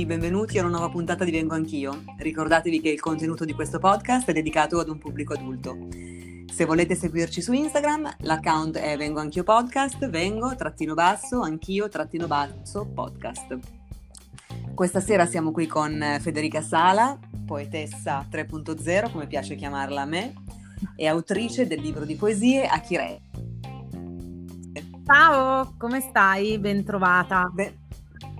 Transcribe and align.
tutti, 0.00 0.06
benvenuti 0.06 0.58
a 0.58 0.62
una 0.62 0.70
nuova 0.70 0.88
puntata 0.88 1.24
di 1.24 1.30
Vengo 1.30 1.54
Anch'io. 1.54 2.02
Ricordatevi 2.16 2.80
che 2.80 2.90
il 2.90 3.00
contenuto 3.00 3.44
di 3.44 3.52
questo 3.52 3.78
podcast 3.78 4.28
è 4.28 4.32
dedicato 4.32 4.78
ad 4.78 4.88
un 4.88 4.98
pubblico 4.98 5.34
adulto. 5.34 5.88
Se 6.50 6.64
volete 6.64 6.94
seguirci 6.94 7.40
su 7.42 7.52
Instagram, 7.52 8.16
l'account 8.20 8.76
è 8.78 8.96
Vengo 8.96 9.20
Anch'io 9.20 9.42
Podcast, 9.42 10.08
vengo, 10.08 10.54
trattino 10.54 10.94
basso, 10.94 11.40
anch'io, 11.40 11.88
trattino 11.88 12.26
basso, 12.26 12.86
podcast. 12.86 13.58
Questa 14.74 15.00
sera 15.00 15.26
siamo 15.26 15.50
qui 15.50 15.66
con 15.66 16.02
Federica 16.20 16.62
Sala, 16.62 17.18
poetessa 17.44 18.26
3.0, 18.30 19.12
come 19.12 19.26
piace 19.26 19.54
chiamarla 19.54 20.02
a 20.02 20.06
me, 20.06 20.34
e 20.96 21.06
autrice 21.08 21.66
del 21.66 21.80
libro 21.80 22.04
di 22.04 22.14
poesie 22.14 22.66
Achire. 22.66 23.20
Ciao, 25.04 25.74
come 25.76 26.00
stai? 26.00 26.58
Bentrovata. 26.58 27.50
Be- 27.52 27.79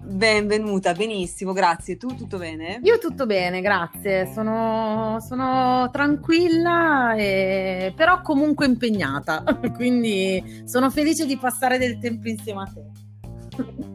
benvenuta, 0.03 0.93
benissimo, 0.93 1.53
grazie. 1.53 1.97
Tu 1.97 2.15
tutto 2.15 2.39
bene? 2.39 2.81
Io 2.83 2.99
tutto 2.99 3.27
bene, 3.27 3.61
grazie. 3.61 4.31
Sono, 4.33 5.19
sono 5.21 5.89
tranquilla, 5.91 7.15
e... 7.15 7.93
però 7.95 8.21
comunque 8.23 8.67
impegnata, 8.67 9.43
quindi 9.75 10.63
sono 10.65 10.91
felice 10.91 11.27
di 11.27 11.37
passare 11.37 11.79
del 11.79 11.99
tempo 11.99 12.29
insieme 12.29 12.63
a 12.63 12.73
te. 12.73 13.09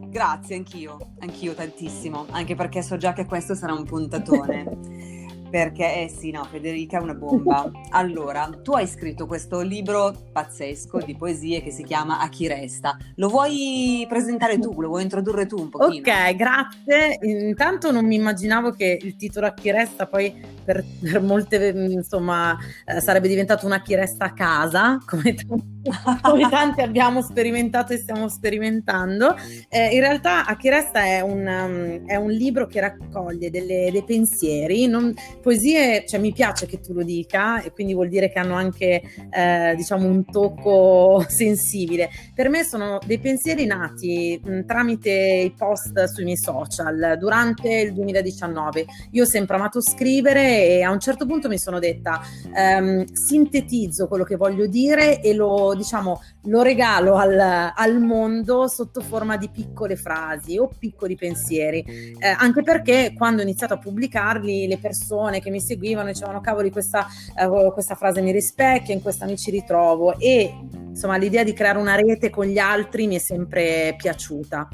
Grazie, 0.08 0.56
anch'io, 0.56 1.14
anch'io 1.18 1.52
tantissimo, 1.54 2.26
anche 2.30 2.54
perché 2.54 2.82
so 2.82 2.96
già 2.96 3.12
che 3.12 3.26
questo 3.26 3.54
sarà 3.54 3.74
un 3.74 3.84
puntatone. 3.84 5.24
perché 5.50 6.02
eh 6.02 6.08
sì, 6.08 6.30
no, 6.30 6.44
Federica 6.44 6.98
è 6.98 7.02
una 7.02 7.14
bomba. 7.14 7.70
Allora, 7.96 8.50
tu 8.62 8.72
hai 8.72 8.86
scritto 8.86 9.26
questo 9.26 9.60
libro 9.60 10.14
pazzesco 10.32 10.98
di 10.98 11.16
poesie 11.16 11.62
che 11.62 11.70
si 11.70 11.82
chiama 11.82 12.20
A 12.20 12.28
chi 12.28 12.46
resta. 12.46 12.96
Lo 13.16 13.28
vuoi 13.28 14.04
presentare 14.08 14.58
tu? 14.58 14.80
Lo 14.80 14.88
vuoi 14.88 15.02
introdurre 15.02 15.46
tu 15.46 15.58
un 15.58 15.70
pochino? 15.70 16.00
Ok, 16.00 16.36
grazie. 16.36 17.18
Intanto 17.22 17.90
non 17.90 18.04
mi 18.04 18.16
immaginavo 18.16 18.72
che 18.72 18.98
il 19.00 19.16
titolo 19.16 19.46
A 19.46 19.54
chi 19.54 19.70
resta 19.70 20.06
poi 20.06 20.34
per, 20.64 20.84
per 21.00 21.22
molte, 21.22 21.68
insomma, 21.68 22.56
eh, 22.84 23.00
sarebbe 23.00 23.28
diventato 23.28 23.64
una 23.66 23.80
chi 23.80 23.94
resta 23.94 24.26
a 24.26 24.32
casa, 24.32 24.98
come 25.06 25.34
tanti 25.34 25.74
come 26.22 26.48
tanti 26.50 26.80
abbiamo 26.80 27.22
sperimentato 27.22 27.92
e 27.92 27.98
stiamo 27.98 28.28
sperimentando. 28.28 29.34
Eh, 29.68 29.94
in 29.94 30.00
realtà 30.00 30.44
A 30.46 30.56
chi 30.56 30.68
resta 30.68 31.04
è 31.04 31.20
un, 31.20 31.46
um, 31.46 32.06
è 32.06 32.16
un 32.16 32.30
libro 32.30 32.66
che 32.66 32.80
raccoglie 32.80 33.50
delle, 33.50 33.90
dei 33.90 34.04
pensieri, 34.04 34.86
non, 34.86 35.14
poesie, 35.46 36.04
cioè 36.08 36.18
mi 36.18 36.32
piace 36.32 36.66
che 36.66 36.80
tu 36.80 36.92
lo 36.92 37.04
dica 37.04 37.62
e 37.62 37.70
quindi 37.70 37.94
vuol 37.94 38.08
dire 38.08 38.32
che 38.32 38.40
hanno 38.40 38.54
anche 38.54 39.00
eh, 39.30 39.74
diciamo 39.76 40.04
un 40.04 40.24
tocco 40.24 41.24
sensibile. 41.30 42.10
Per 42.34 42.48
me 42.48 42.64
sono 42.64 42.98
dei 43.06 43.20
pensieri 43.20 43.64
nati 43.64 44.40
mh, 44.42 44.64
tramite 44.64 45.10
i 45.10 45.52
post 45.56 46.02
sui 46.06 46.24
miei 46.24 46.36
social 46.36 47.14
durante 47.16 47.72
il 47.72 47.92
2019. 47.92 48.86
Io 49.12 49.22
ho 49.22 49.26
sempre 49.26 49.54
amato 49.54 49.80
scrivere 49.80 50.66
e 50.66 50.82
a 50.82 50.90
un 50.90 50.98
certo 50.98 51.26
punto 51.26 51.46
mi 51.46 51.58
sono 51.58 51.78
detta 51.78 52.20
ehm, 52.52 53.04
sintetizzo 53.04 54.08
quello 54.08 54.24
che 54.24 54.34
voglio 54.34 54.66
dire 54.66 55.20
e 55.20 55.32
lo 55.32 55.74
diciamo, 55.76 56.22
lo 56.46 56.62
regalo 56.62 57.14
al, 57.14 57.72
al, 57.72 58.00
mondo 58.00 58.66
sotto 58.66 59.00
forma 59.00 59.36
di 59.36 59.48
piccole 59.48 59.94
frasi 59.94 60.58
o 60.58 60.68
piccoli 60.76 61.14
pensieri, 61.14 61.84
eh, 62.18 62.34
anche 62.36 62.62
perché 62.64 63.14
quando 63.16 63.42
ho 63.42 63.44
iniziato 63.44 63.74
a 63.74 63.78
pubblicarli 63.78 64.66
le 64.66 64.78
persone 64.78 65.34
che 65.40 65.50
mi 65.50 65.60
seguivano 65.60 66.08
dicevano 66.08 66.40
cavoli 66.40 66.70
questa, 66.70 67.06
eh, 67.38 67.70
questa 67.72 67.94
frase 67.94 68.20
mi 68.20 68.32
rispecchia, 68.32 68.94
in 68.94 69.02
questa 69.02 69.26
mi 69.26 69.36
ci 69.36 69.50
ritrovo 69.50 70.18
e 70.18 70.52
insomma 70.96 71.18
l'idea 71.18 71.44
di 71.44 71.52
creare 71.52 71.78
una 71.78 71.94
rete 71.94 72.30
con 72.30 72.46
gli 72.46 72.58
altri 72.58 73.06
mi 73.06 73.16
è 73.16 73.18
sempre 73.18 73.94
piaciuta. 73.96 74.68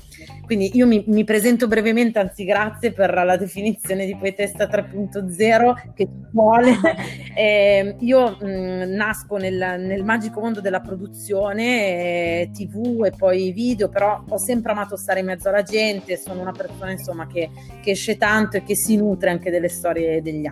Quindi 0.45 0.71
io 0.77 0.87
mi, 0.87 1.03
mi 1.09 1.25
presento 1.25 1.67
brevemente, 1.67 2.19
anzi 2.19 2.45
grazie 2.45 2.93
per 2.93 3.13
la 3.13 3.37
definizione 3.37 4.07
di 4.07 4.17
poetessa 4.17 4.67
3.0 4.67 5.93
che 5.95 6.09
vuole. 6.31 6.75
eh, 7.35 7.97
io 7.99 8.37
mh, 8.41 8.95
nasco 8.95 9.37
nel, 9.37 9.81
nel, 9.81 10.05
magico 10.05 10.41
mondo 10.41 10.61
della 10.61 10.81
produzione, 10.81 11.65
eh, 11.65 12.51
tv 12.53 13.05
e 13.05 13.13
poi 13.17 13.51
video, 13.51 13.89
però 13.89 14.23
ho 14.29 14.39
sempre 14.39 14.73
amato 14.73 14.97
stare 14.97 15.21
in 15.21 15.27
mezzo 15.27 15.49
alla 15.49 15.63
gente, 15.63 16.17
sono 16.17 16.41
una 16.41 16.53
persona 16.53 16.93
insomma 16.93 17.27
che, 17.27 17.51
che 17.83 17.91
esce 17.91 18.17
tanto 18.17 18.59
e 18.59 18.63
che 18.63 18.77
si 18.77 18.97
nutre 18.97 19.31
anche 19.31 19.51
delle 19.51 19.69
storie 19.69 20.23
degli 20.23 20.47
altri. 20.47 20.52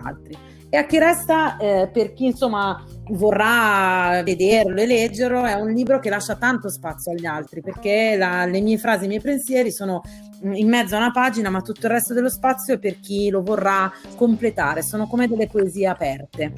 E 0.69 0.77
a 0.77 0.85
chi 0.85 0.99
resta, 0.99 1.57
eh, 1.57 1.89
per 1.91 2.13
chi 2.13 2.25
insomma 2.25 2.81
vorrà 3.09 4.21
vederlo 4.23 4.79
e 4.79 4.85
leggerlo, 4.85 5.43
è 5.43 5.53
un 5.53 5.71
libro 5.71 5.99
che 5.99 6.09
lascia 6.09 6.35
tanto 6.35 6.69
spazio 6.69 7.11
agli 7.11 7.25
altri 7.25 7.61
perché 7.61 8.15
la, 8.17 8.45
le 8.45 8.61
mie 8.61 8.77
frasi, 8.77 9.05
i 9.05 9.07
miei 9.09 9.19
pensieri 9.19 9.69
sono 9.71 10.01
in 10.43 10.69
mezzo 10.69 10.95
a 10.95 10.99
una 10.99 11.11
pagina, 11.11 11.49
ma 11.49 11.61
tutto 11.61 11.87
il 11.87 11.91
resto 11.91 12.13
dello 12.13 12.29
spazio 12.29 12.75
è 12.75 12.79
per 12.79 12.99
chi 12.99 13.29
lo 13.29 13.43
vorrà 13.43 13.91
completare, 14.15 14.81
sono 14.81 15.07
come 15.07 15.27
delle 15.27 15.47
poesie 15.47 15.87
aperte. 15.87 16.53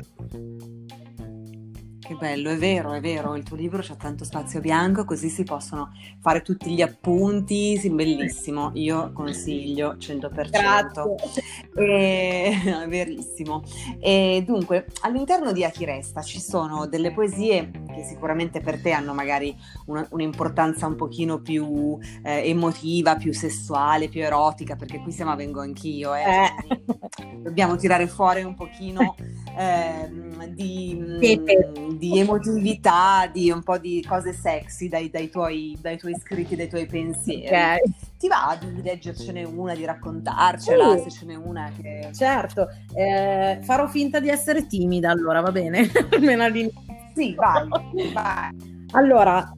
Che 2.13 2.19
bello, 2.19 2.51
è 2.51 2.57
vero, 2.57 2.93
è 2.93 3.01
vero, 3.01 3.35
il 3.35 3.43
tuo 3.43 3.55
libro 3.55 3.81
c'ha 3.81 3.95
tanto 3.95 4.23
spazio 4.23 4.59
bianco, 4.59 5.03
così 5.03 5.29
si 5.29 5.43
possono 5.43 5.91
fare 6.19 6.43
tutti 6.43 6.71
gli 6.71 6.81
appunti, 6.81 7.75
sì, 7.77 7.89
bellissimo, 7.89 8.69
io 8.75 9.11
consiglio 9.13 9.93
100%. 9.93 10.49
Grazie. 10.51 11.15
E, 11.75 12.51
è 12.83 12.87
verissimo. 12.87 13.63
E 13.99 14.43
dunque, 14.45 14.85
all'interno 15.01 15.51
di 15.53 15.63
A 15.63 15.71
chi 15.71 15.85
resta 15.85 16.21
ci 16.21 16.39
sono 16.39 16.85
delle 16.85 17.11
poesie 17.11 17.71
che 17.93 18.03
sicuramente 18.03 18.59
per 18.59 18.79
te 18.79 18.91
hanno 18.91 19.13
magari 19.15 19.55
una, 19.87 20.05
un'importanza 20.11 20.85
un 20.85 20.95
pochino 20.95 21.41
più 21.41 21.97
eh, 22.21 22.47
emotiva, 22.47 23.15
più 23.15 23.33
sessuale, 23.33 24.09
più 24.09 24.21
erotica, 24.21 24.75
perché 24.75 24.99
qui 24.99 25.11
siamo 25.11 25.31
a 25.31 25.35
Vengo 25.35 25.61
Anch'io, 25.61 26.13
eh. 26.13 26.21
eh. 26.21 26.83
dobbiamo 27.41 27.75
tirare 27.75 28.05
fuori 28.07 28.43
un 28.43 28.53
pochino 28.53 29.15
eh, 29.57 30.11
di... 30.53 31.17
Pepe 31.19 31.71
di 32.09 32.19
emotività, 32.19 33.29
di 33.31 33.49
un 33.49 33.63
po' 33.63 33.77
di 33.77 34.05
cose 34.05 34.33
sexy 34.33 34.89
dai, 34.89 35.09
dai, 35.09 35.29
tuoi, 35.29 35.77
dai 35.79 35.97
tuoi, 35.97 36.15
scritti, 36.19 36.55
dai 36.55 36.67
tuoi 36.67 36.85
pensieri. 36.85 37.45
Okay. 37.45 37.77
Ti 38.17 38.27
va 38.27 38.57
di 38.59 38.81
leggercene 38.81 39.43
una, 39.43 39.73
di 39.73 39.85
raccontarcela, 39.85 40.89
uh, 40.89 41.03
se 41.03 41.09
ce 41.09 41.25
n'è 41.25 41.35
una 41.35 41.71
che... 41.75 42.09
Certo, 42.13 42.67
eh, 42.93 43.59
farò 43.63 43.87
finta 43.87 44.19
di 44.19 44.27
essere 44.29 44.67
timida 44.67 45.11
allora, 45.11 45.39
va 45.39 45.51
bene? 45.51 45.89
Almeno 46.11 46.43
all'inizio. 46.43 46.81
Sì, 47.15 47.33
vai, 47.35 47.67
vai. 48.11 48.81
Allora, 48.91 49.53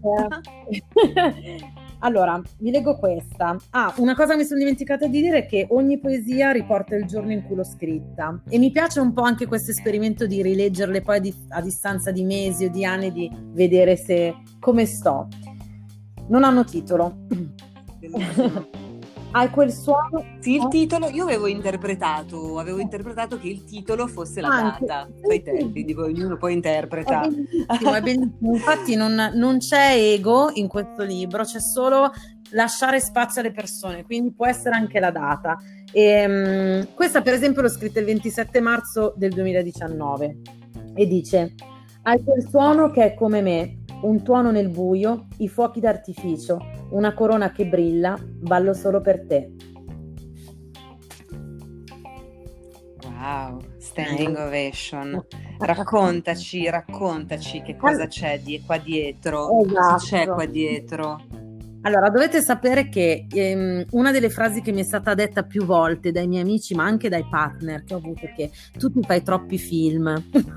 eh, 0.70 1.64
Allora, 2.06 2.40
vi 2.60 2.70
leggo 2.70 2.98
questa. 2.98 3.58
Ah, 3.72 3.92
una 3.98 4.14
cosa 4.14 4.36
mi 4.36 4.46
sono 4.46 4.60
dimenticata 4.60 5.08
di 5.08 5.22
dire 5.22 5.40
è 5.40 5.46
che 5.48 5.66
ogni 5.72 6.00
poesia 6.00 6.52
riporta 6.52 6.96
il 6.96 7.06
giorno 7.06 7.32
in 7.32 7.44
cui 7.44 7.56
l'ho 7.56 7.64
scritta 7.64 8.44
e 8.48 8.60
mi 8.60 8.70
piace 8.70 9.00
un 9.00 9.12
po' 9.12 9.24
anche 9.24 9.48
questo 9.48 9.72
esperimento 9.72 10.28
di 10.28 10.44
rileggerle 10.44 11.02
poi 11.02 11.18
a, 11.50 11.58
a 11.58 11.62
distanza 11.62 12.12
di 12.12 12.24
mesi 12.24 12.66
o 12.66 12.70
di 12.70 12.86
anni 12.86 13.12
di 13.12 13.28
vedere 13.54 13.96
se 13.96 14.36
come 14.60 14.86
sto. 14.86 15.28
Non 16.28 16.44
hanno 16.44 16.64
titolo. 16.64 17.26
Hai 19.36 19.50
quel 19.50 19.70
suono? 19.70 20.24
Sì, 20.40 20.56
il 20.56 20.70
titolo, 20.70 21.10
io 21.10 21.24
avevo 21.24 21.48
interpretato, 21.48 22.58
avevo 22.58 22.80
interpretato 22.80 23.38
che 23.38 23.50
il 23.50 23.66
titolo 23.66 24.08
fosse 24.08 24.40
la 24.40 24.48
Anche, 24.48 24.86
data, 24.86 25.10
sì, 25.28 25.42
tempi, 25.42 25.84
dico, 25.84 26.04
ognuno 26.04 26.38
poi 26.38 26.54
interpreta. 26.54 27.24
È 27.24 27.28
bellissimo, 27.28 27.94
è 27.96 28.02
bellissimo. 28.02 28.54
Infatti 28.54 28.96
non, 28.96 29.32
non 29.34 29.58
c'è 29.58 29.94
ego 29.94 30.52
in 30.54 30.70
questo 30.70 31.04
libro, 31.04 31.44
c'è 31.44 31.60
solo 31.60 32.14
lasciare 32.52 33.02
spazio 33.02 33.42
alle 33.42 33.52
persone, 33.52 34.06
quindi 34.06 34.32
può 34.32 34.46
essere 34.48 34.76
anche 34.76 35.02
la 35.02 35.12
data. 35.12 35.58
E, 35.92 36.86
um, 36.86 36.94
questa 36.94 37.22
per 37.22 37.34
esempio 37.34 37.62
l'ho 37.62 37.68
scritta 37.68 38.00
il 38.00 38.06
27 38.06 38.62
marzo 38.62 39.14
del 39.18 39.34
2019 39.34 40.38
e 40.96 41.08
dice, 41.08 41.56
hai 42.04 42.24
quel 42.24 42.48
suono 42.48 42.90
che 42.90 43.04
è 43.04 43.14
come 43.16 43.42
me, 43.42 43.80
un 44.02 44.24
tuono 44.24 44.52
nel 44.52 44.70
buio, 44.70 45.28
i 45.38 45.48
fuochi 45.48 45.80
d'artificio, 45.80 46.60
una 46.92 47.14
corona 47.14 47.52
che 47.52 47.66
brilla, 47.66 48.18
ballo 48.22 48.74
solo 48.74 49.02
per 49.02 49.26
te. 49.26 49.52
Wow, 53.04 53.60
standing 53.78 54.36
ovation. 54.36 55.26
Raccontaci, 55.58 56.70
raccontaci 56.70 57.62
che 57.62 57.76
cosa 57.78 58.08
c'è 58.08 58.40
di 58.40 58.62
qua 58.66 58.78
dietro. 58.78 59.50
Esatto. 59.62 59.74
Cosa 59.74 59.98
c'è 59.98 60.28
qua 60.28 60.46
dietro? 60.46 61.45
Allora, 61.86 62.10
dovete 62.10 62.42
sapere 62.42 62.90
che 62.90 63.28
ehm, 63.30 63.86
una 63.92 64.12
delle 64.12 64.32
frasi 64.32 64.62
che 64.62 64.72
mi 64.72 64.82
è 64.82 64.84
stata 64.84 65.14
detta 65.14 65.44
più 65.44 65.66
volte 65.66 66.12
dai 66.12 66.28
miei 66.28 66.42
amici, 66.42 66.74
ma 66.74 66.84
anche 66.84 67.10
dai 67.10 67.24
partner 67.30 67.84
che 67.84 67.94
ho 67.94 67.98
avuto, 67.98 68.26
è 68.26 68.34
che 68.34 68.50
tu 68.76 68.92
ti 68.92 69.02
fai 69.06 69.22
troppi 69.22 69.60
film. 69.60 70.12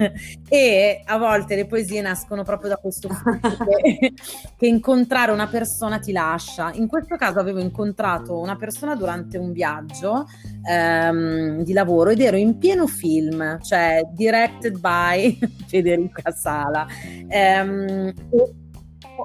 e 0.48 1.02
a 1.04 1.18
volte 1.18 1.54
le 1.54 1.66
poesie 1.66 2.00
nascono 2.00 2.44
proprio 2.44 2.70
da 2.70 2.76
questo 2.76 3.08
che, 3.08 4.14
che 4.56 4.66
incontrare 4.66 5.30
una 5.30 5.46
persona 5.48 5.98
ti 5.98 6.12
lascia. 6.12 6.72
In 6.72 6.88
questo 6.88 7.16
caso 7.16 7.38
avevo 7.38 7.60
incontrato 7.60 8.38
una 8.38 8.56
persona 8.56 8.94
durante 8.94 9.36
un 9.36 9.52
viaggio 9.52 10.24
ehm, 10.66 11.62
di 11.62 11.74
lavoro 11.74 12.08
ed 12.08 12.22
ero 12.22 12.38
in 12.38 12.56
pieno 12.56 12.86
film, 12.86 13.60
cioè 13.60 14.00
directed 14.14 14.78
by 14.78 15.38
Federica 15.68 16.30
Sala. 16.30 16.86
Ehm, 17.28 18.14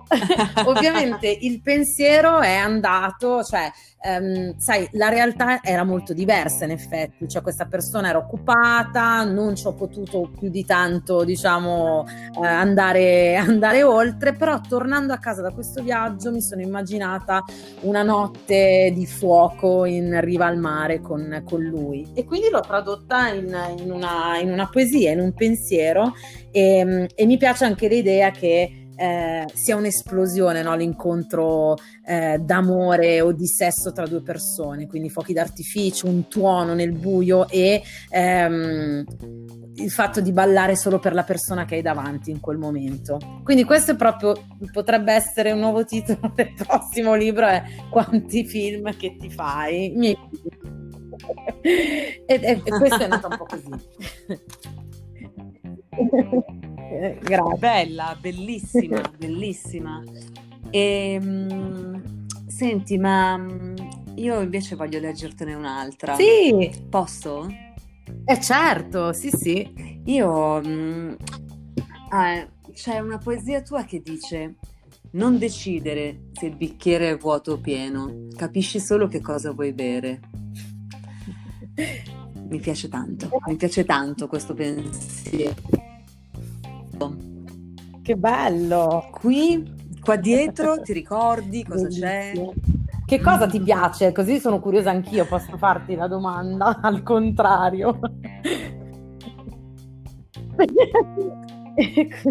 ovviamente 0.65 1.27
il 1.27 1.61
pensiero 1.61 2.39
è 2.39 2.55
andato, 2.55 3.43
cioè 3.43 3.71
Um, 4.05 4.57
sai, 4.57 4.85
la 4.91 5.07
realtà 5.07 5.63
era 5.63 5.85
molto 5.85 6.11
diversa 6.11 6.65
in 6.65 6.71
effetti, 6.71 7.25
cioè 7.29 7.41
questa 7.41 7.67
persona 7.67 8.09
era 8.09 8.17
occupata, 8.17 9.23
non 9.23 9.55
ci 9.55 9.65
ho 9.65 9.71
potuto 9.71 10.29
più 10.37 10.49
di 10.49 10.65
tanto, 10.65 11.23
diciamo, 11.23 12.05
eh, 12.41 12.45
andare, 12.45 13.37
andare, 13.39 13.81
oltre, 13.81 14.33
però 14.33 14.59
tornando 14.59 15.13
a 15.13 15.19
casa 15.19 15.41
da 15.41 15.51
questo 15.51 15.81
viaggio 15.81 16.31
mi 16.31 16.41
sono 16.41 16.59
immaginata 16.59 17.45
una 17.83 18.03
notte 18.03 18.91
di 18.93 19.05
fuoco 19.05 19.85
in 19.85 20.19
riva 20.19 20.47
al 20.47 20.57
mare 20.57 20.99
con, 20.99 21.41
con 21.45 21.61
lui. 21.61 22.05
E 22.13 22.25
quindi 22.25 22.49
l'ho 22.49 22.59
tradotta 22.59 23.29
in, 23.29 23.57
in, 23.77 23.89
una, 23.89 24.37
in 24.37 24.51
una, 24.51 24.67
poesia, 24.67 25.11
in 25.11 25.21
un 25.21 25.31
pensiero 25.31 26.11
e, 26.51 27.07
e 27.15 27.25
mi 27.25 27.37
piace 27.37 27.63
anche 27.63 27.87
l'idea 27.87 28.31
che 28.31 28.82
eh, 28.95 29.45
sia 29.53 29.75
un'esplosione 29.75 30.61
no? 30.61 30.75
l'incontro 30.75 31.75
eh, 32.05 32.37
d'amore 32.39 33.21
o 33.21 33.31
di 33.31 33.47
sesso 33.47 33.91
tra 33.91 34.05
due 34.05 34.21
persone, 34.21 34.87
quindi 34.87 35.09
fuochi 35.09 35.33
d'artificio, 35.33 36.07
un 36.07 36.27
tuono 36.27 36.73
nel 36.73 36.91
buio 36.91 37.47
e 37.49 37.81
ehm, 38.09 39.03
il 39.75 39.91
fatto 39.91 40.21
di 40.21 40.31
ballare 40.31 40.75
solo 40.75 40.99
per 40.99 41.13
la 41.13 41.23
persona 41.23 41.65
che 41.65 41.75
hai 41.75 41.81
davanti 41.81 42.29
in 42.31 42.39
quel 42.39 42.57
momento. 42.57 43.19
Quindi 43.43 43.63
questo 43.63 43.91
è 43.91 43.95
proprio, 43.95 44.33
potrebbe 44.71 45.13
essere 45.13 45.51
un 45.51 45.59
nuovo 45.59 45.83
titolo 45.85 46.31
del 46.35 46.53
prossimo 46.53 47.15
libro, 47.15 47.47
è 47.47 47.63
Quanti 47.89 48.45
film 48.45 48.95
che 48.97 49.17
ti 49.17 49.29
fai? 49.29 49.93
e, 51.61 52.25
e, 52.25 52.61
e 52.63 52.69
questo 52.69 53.03
è 53.03 53.07
nato 53.07 53.27
un 53.27 53.37
po' 53.37 53.45
così. 53.45 53.69
Eh, 56.93 57.17
grazie. 57.19 57.57
Bella, 57.57 58.17
bellissima, 58.19 59.01
bellissima. 59.17 60.03
E, 60.69 61.19
mh, 61.19 62.27
senti, 62.47 62.97
ma 62.99 63.35
mh, 63.35 64.13
io 64.15 64.41
invece 64.41 64.75
voglio 64.75 64.99
leggertene 64.99 65.55
un'altra. 65.55 66.15
Sì. 66.15 66.85
Posso? 66.87 67.47
Eh 68.25 68.39
certo, 68.39 69.11
sì 69.11 69.31
sì. 69.31 70.01
Io... 70.05 70.61
Mh, 70.61 71.17
ah, 72.09 72.47
c'è 72.73 72.99
una 72.99 73.17
poesia 73.17 73.61
tua 73.61 73.83
che 73.83 74.01
dice 74.01 74.55
non 75.11 75.37
decidere 75.37 76.29
se 76.33 76.47
il 76.47 76.55
bicchiere 76.55 77.11
è 77.11 77.17
vuoto 77.17 77.53
o 77.53 77.57
pieno, 77.59 78.27
capisci 78.35 78.79
solo 78.79 79.07
che 79.07 79.19
cosa 79.19 79.51
vuoi 79.51 79.73
bere. 79.73 80.19
Mi 82.47 82.59
piace 82.59 82.87
tanto, 82.87 83.29
mi 83.47 83.55
piace 83.55 83.83
tanto 83.83 84.27
questo 84.27 84.53
pensiero. 84.53 85.82
Che 88.01 88.15
bello! 88.15 89.09
Qui, 89.11 89.63
qua 90.01 90.15
dietro, 90.17 90.81
ti 90.81 90.93
ricordi 90.93 91.63
cosa 91.63 91.87
Bellissimo. 91.87 92.53
c'è? 92.53 92.61
Che 93.05 93.21
cosa 93.21 93.47
ti 93.47 93.59
piace? 93.59 94.11
Così 94.11 94.39
sono 94.39 94.59
curiosa 94.59 94.91
anch'io, 94.91 95.25
posso 95.25 95.57
farti 95.57 95.95
la 95.95 96.07
domanda 96.07 96.79
al 96.81 97.03
contrario. 97.03 97.99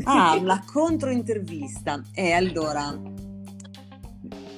ah, 0.05 0.41
la 0.43 0.63
controintervista. 0.65 2.01
E 2.15 2.29
eh, 2.29 2.33
allora, 2.33 2.99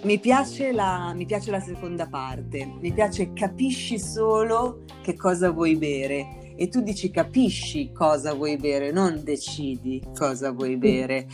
mi 0.02 0.18
piace, 0.18 0.72
la, 0.72 1.12
mi 1.14 1.26
piace 1.26 1.50
la 1.50 1.60
seconda 1.60 2.06
parte, 2.06 2.64
mi 2.80 2.92
piace 2.92 3.32
capisci 3.32 3.98
solo 3.98 4.82
che 5.02 5.16
cosa 5.16 5.50
vuoi 5.50 5.76
bere 5.76 6.43
e 6.56 6.68
tu 6.68 6.80
dici 6.80 7.10
capisci 7.10 7.92
cosa 7.92 8.34
vuoi 8.34 8.56
bere, 8.56 8.92
non 8.92 9.22
decidi 9.22 10.02
cosa 10.16 10.52
vuoi 10.52 10.76
bere. 10.76 11.26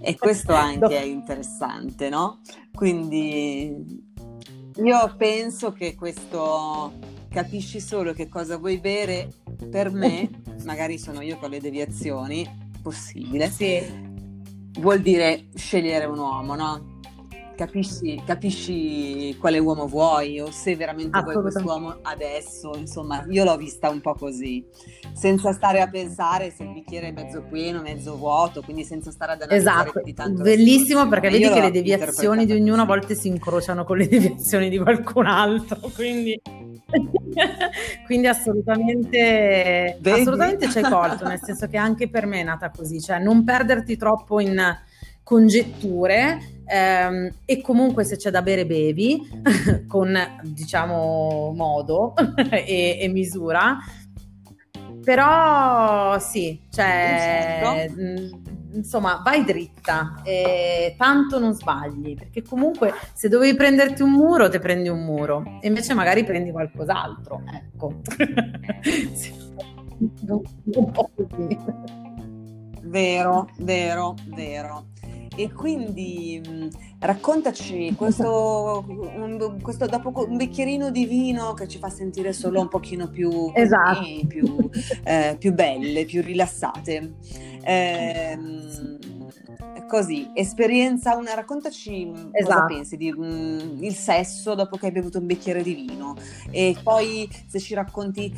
E 0.00 0.16
questo 0.16 0.52
anche 0.54 0.98
è 0.98 1.04
interessante, 1.04 2.08
no? 2.08 2.40
Quindi 2.74 3.74
io 4.76 5.14
penso 5.16 5.72
che 5.72 5.94
questo 5.94 6.92
capisci 7.28 7.80
solo 7.80 8.12
che 8.12 8.28
cosa 8.28 8.56
vuoi 8.56 8.78
bere, 8.78 9.32
per 9.70 9.90
me, 9.90 10.30
magari 10.64 10.98
sono 10.98 11.20
io 11.20 11.38
con 11.38 11.50
le 11.50 11.60
deviazioni, 11.60 12.46
possibile, 12.82 13.50
sì. 13.50 13.80
vuol 14.80 15.00
dire 15.00 15.48
scegliere 15.54 16.04
un 16.04 16.18
uomo, 16.18 16.54
no? 16.54 16.97
Capisci, 17.58 18.22
capisci 18.24 19.36
quale 19.36 19.58
uomo 19.58 19.88
vuoi 19.88 20.38
o 20.38 20.48
se 20.52 20.76
veramente 20.76 21.20
vuoi 21.20 21.34
quest'uomo 21.34 21.98
adesso, 22.02 22.70
insomma, 22.76 23.24
io 23.28 23.42
l'ho 23.42 23.56
vista 23.56 23.90
un 23.90 24.00
po' 24.00 24.14
così, 24.14 24.64
senza 25.12 25.52
stare 25.52 25.80
a 25.80 25.88
pensare 25.88 26.52
se 26.52 26.62
il 26.62 26.72
bicchiere 26.72 27.08
è 27.08 27.12
mezzo 27.12 27.42
pieno, 27.50 27.82
mezzo 27.82 28.16
vuoto, 28.16 28.62
quindi 28.62 28.84
senza 28.84 29.10
stare 29.10 29.32
ad 29.32 29.42
analizzare 29.42 29.88
esatto. 29.88 30.04
di 30.04 30.14
tanto. 30.14 30.42
Bellissimo 30.42 31.08
perché 31.08 31.30
vedi 31.30 31.48
che 31.48 31.60
le 31.60 31.72
deviazioni 31.72 32.46
di 32.46 32.52
ognuno 32.52 32.82
a 32.82 32.86
volte 32.86 33.16
si 33.16 33.26
incrociano 33.26 33.82
con 33.82 33.96
le 33.96 34.06
deviazioni 34.08 34.68
di 34.68 34.78
qualcun 34.78 35.26
altro, 35.26 35.80
quindi 35.92 36.40
quindi 38.06 38.28
assolutamente, 38.28 39.98
assolutamente 40.00 40.66
hai 40.66 40.82
colto, 40.82 41.26
nel 41.26 41.40
senso 41.42 41.66
che 41.66 41.76
anche 41.76 42.08
per 42.08 42.24
me 42.24 42.40
è 42.40 42.44
nata 42.44 42.70
così, 42.70 43.00
cioè 43.00 43.18
non 43.18 43.42
perderti 43.42 43.96
troppo 43.96 44.38
in 44.38 44.56
congetture 45.28 46.38
ehm, 46.64 47.30
e 47.44 47.60
comunque 47.60 48.02
se 48.04 48.16
c'è 48.16 48.30
da 48.30 48.40
bere 48.40 48.64
bevi 48.64 49.20
con 49.86 50.16
diciamo 50.42 51.52
modo 51.54 52.14
e, 52.50 52.96
e, 52.98 53.08
misura. 53.08 53.76
Però 55.04 56.18
sì 56.18 56.58
cioè 56.70 57.90
mh, 57.94 58.02
mm, 58.02 58.28
insomma 58.76 59.20
vai 59.22 59.44
dritta 59.44 60.22
e 60.24 60.94
tanto 60.96 61.38
non 61.38 61.52
sbagli 61.52 62.14
perché 62.14 62.42
comunque 62.42 62.94
se 63.12 63.28
dovevi 63.28 63.54
prenderti 63.54 64.00
un 64.00 64.12
muro 64.12 64.48
te 64.48 64.60
prendi 64.60 64.88
un 64.88 65.04
muro. 65.04 65.58
E 65.60 65.68
invece 65.68 65.92
magari 65.92 66.24
prendi 66.24 66.50
qualcos'altro 66.50 67.42
ecco. 67.52 68.00
Un 70.00 70.92
po' 70.92 71.10
così. 71.14 71.58
Vero 72.84 73.48
vero 73.58 74.14
vero 74.28 74.86
e 75.38 75.52
quindi 75.52 76.40
mh, 76.44 76.68
raccontaci 76.98 77.94
questo, 77.94 78.84
un, 78.88 79.58
questo, 79.62 79.86
dopo 79.86 80.12
un 80.26 80.36
bicchierino 80.36 80.90
di 80.90 81.06
vino 81.06 81.54
che 81.54 81.68
ci 81.68 81.78
fa 81.78 81.88
sentire 81.88 82.32
solo 82.32 82.60
un 82.60 82.66
pochino 82.66 83.08
più, 83.08 83.52
esatto. 83.54 84.00
così, 84.00 84.26
più, 84.26 84.70
eh, 85.04 85.36
più 85.38 85.54
belle, 85.54 86.04
più 86.06 86.22
rilassate. 86.22 87.14
Eh, 87.62 88.38
così, 89.86 90.28
esperienza, 90.34 91.14
una, 91.14 91.34
raccontaci 91.34 92.10
esatto. 92.32 92.60
cosa 92.60 92.64
pensi 92.64 92.96
di 92.96 93.12
um, 93.12 93.78
il 93.80 93.94
sesso 93.94 94.56
dopo 94.56 94.76
che 94.76 94.86
hai 94.86 94.92
bevuto 94.92 95.18
un 95.18 95.26
bicchiere 95.26 95.62
di 95.62 95.74
vino 95.74 96.16
e 96.50 96.76
poi 96.82 97.28
se 97.46 97.60
ci 97.60 97.74
racconti, 97.74 98.32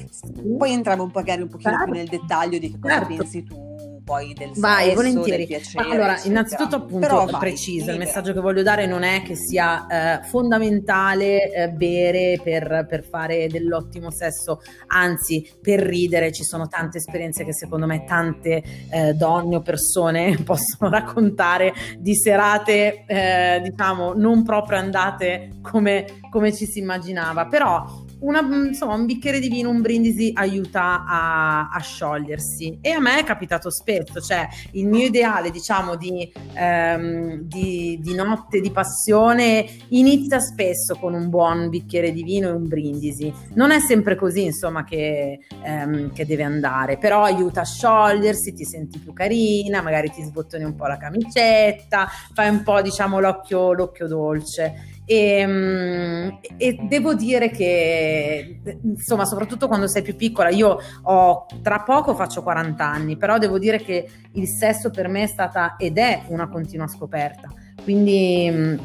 poi 0.59 0.73
entriamo 0.73 1.11
magari 1.13 1.41
un 1.41 1.49
pochino 1.49 1.71
certo. 1.71 1.85
più 1.87 1.95
nel 1.95 2.09
dettaglio 2.09 2.59
di 2.59 2.71
che 2.71 2.79
cosa 2.79 2.95
certo. 2.95 3.15
pensi 3.15 3.43
tu 3.43 3.71
poi 4.11 4.35
del 4.35 4.51
vai, 4.57 4.87
sesso, 4.87 4.95
volentieri. 4.97 5.37
del 5.37 5.47
piacere. 5.47 5.85
Allora, 5.85 6.13
eccetera. 6.15 6.29
innanzitutto 6.31 6.77
appunto 6.77 6.99
Però 6.99 7.25
vai, 7.27 7.39
preciso, 7.39 7.79
libera. 7.79 7.93
il 7.93 7.99
messaggio 7.99 8.33
che 8.33 8.41
voglio 8.41 8.63
dare 8.65 8.87
non 8.87 9.05
è 9.05 9.23
che 9.23 9.37
sia 9.37 9.87
eh, 9.87 10.25
fondamentale 10.25 11.53
eh, 11.53 11.69
bere 11.69 12.41
per, 12.43 12.87
per, 12.89 13.05
fare 13.05 13.47
dell'ottimo 13.47 14.11
sesso, 14.11 14.63
anzi 14.89 15.49
per 15.63 15.79
ridere 15.79 16.33
ci 16.33 16.43
sono 16.43 16.67
tante 16.67 16.99
esperienze 16.99 17.45
che 17.45 17.55
secondo 17.55 17.87
me 17.87 18.05
tante 18.05 18.63
eh, 18.91 19.15
donne 19.15 19.57
o 19.57 19.61
persone 19.61 20.37
possono 20.43 20.91
raccontare 20.91 21.73
di 21.97 22.17
serate 22.17 23.05
eh, 23.07 23.61
diciamo 23.63 24.15
non 24.15 24.43
proprio 24.43 24.79
andate 24.79 25.51
come, 25.63 26.05
come 26.31 26.53
ci 26.53 26.67
si 26.67 26.81
immaginava, 26.81 27.47
però 27.47 28.09
una, 28.21 28.41
insomma, 28.41 28.95
un 28.95 29.07
bicchiere 29.07 29.39
di 29.39 29.49
vino, 29.49 29.71
un 29.71 29.81
brindisi 29.81 30.33
aiuta 30.35 31.05
a, 31.07 31.69
a, 31.71 31.79
sciogliersi. 31.81 32.79
E 32.81 32.91
a 32.91 33.01
me 33.01 33.19
è 33.19 33.25
capitato 33.25 33.71
spesso, 33.71 34.21
cioè 34.21 34.49
il 34.73 34.87
mio 34.87 35.07
ideale 35.07 35.51
diciamo 35.51 35.97
di, 35.97 36.31
ehm, 36.55 37.41
di, 37.43 37.99
di, 38.01 38.15
notte 38.15 38.61
di 38.61 38.71
passione 38.71 39.67
inizia 39.89 40.39
spesso 40.41 40.97
con 40.97 41.15
un 41.15 41.29
buon 41.29 41.69
bicchiere 41.69 42.13
di 42.13 42.23
vino 42.23 42.49
e 42.49 42.53
un 42.53 42.67
brindisi, 42.67 43.33
non 43.55 43.71
è 43.71 43.81
sempre 43.81 44.17
così 44.17 44.45
insomma 44.45 44.85
che, 44.85 45.41
ehm, 45.63 46.13
che 46.13 46.27
deve 46.27 46.43
andare, 46.43 46.99
però 46.99 47.23
aiuta 47.23 47.63
a 47.63 47.65
sciogliersi, 47.65 48.53
ti 48.53 48.65
senti 48.65 48.99
più 48.99 49.13
carina, 49.13 49.83
magari 49.83 50.11
ti 50.11 50.23
sbottoni 50.23 50.65
un 50.65 50.75
po' 50.75 50.87
la 50.87 50.97
camicetta, 50.97 52.09
fai 52.33 52.49
un 52.49 52.63
po' 52.63 52.81
diciamo 52.83 53.21
l'occhio, 53.21 53.73
l'occhio 53.73 54.07
dolce 54.07 54.99
e, 55.11 55.41
ehm, 55.41 56.39
e, 56.57 56.79
devo 56.83 57.15
dire 57.15 57.51
che, 57.51 58.61
insomma, 58.85 59.25
soprattutto 59.25 59.67
quando 59.67 59.89
sei 59.89 60.03
più 60.03 60.15
piccola, 60.15 60.51
io 60.51 60.79
ho 61.03 61.47
tra 61.63 61.81
poco 61.81 62.15
faccio 62.15 62.45
40 62.45 62.85
anni, 62.85 63.17
però 63.17 63.37
devo 63.39 63.59
dire 63.59 63.79
che 63.79 64.09
il 64.35 64.47
sesso 64.47 64.91
per 64.91 65.09
me 65.09 65.25
è 65.25 65.27
stata 65.27 65.75
ed 65.77 65.99
è 65.99 66.23
una 66.29 66.49
continua 66.49 66.87
scoperta. 66.87 67.53
Quindi 67.83 68.79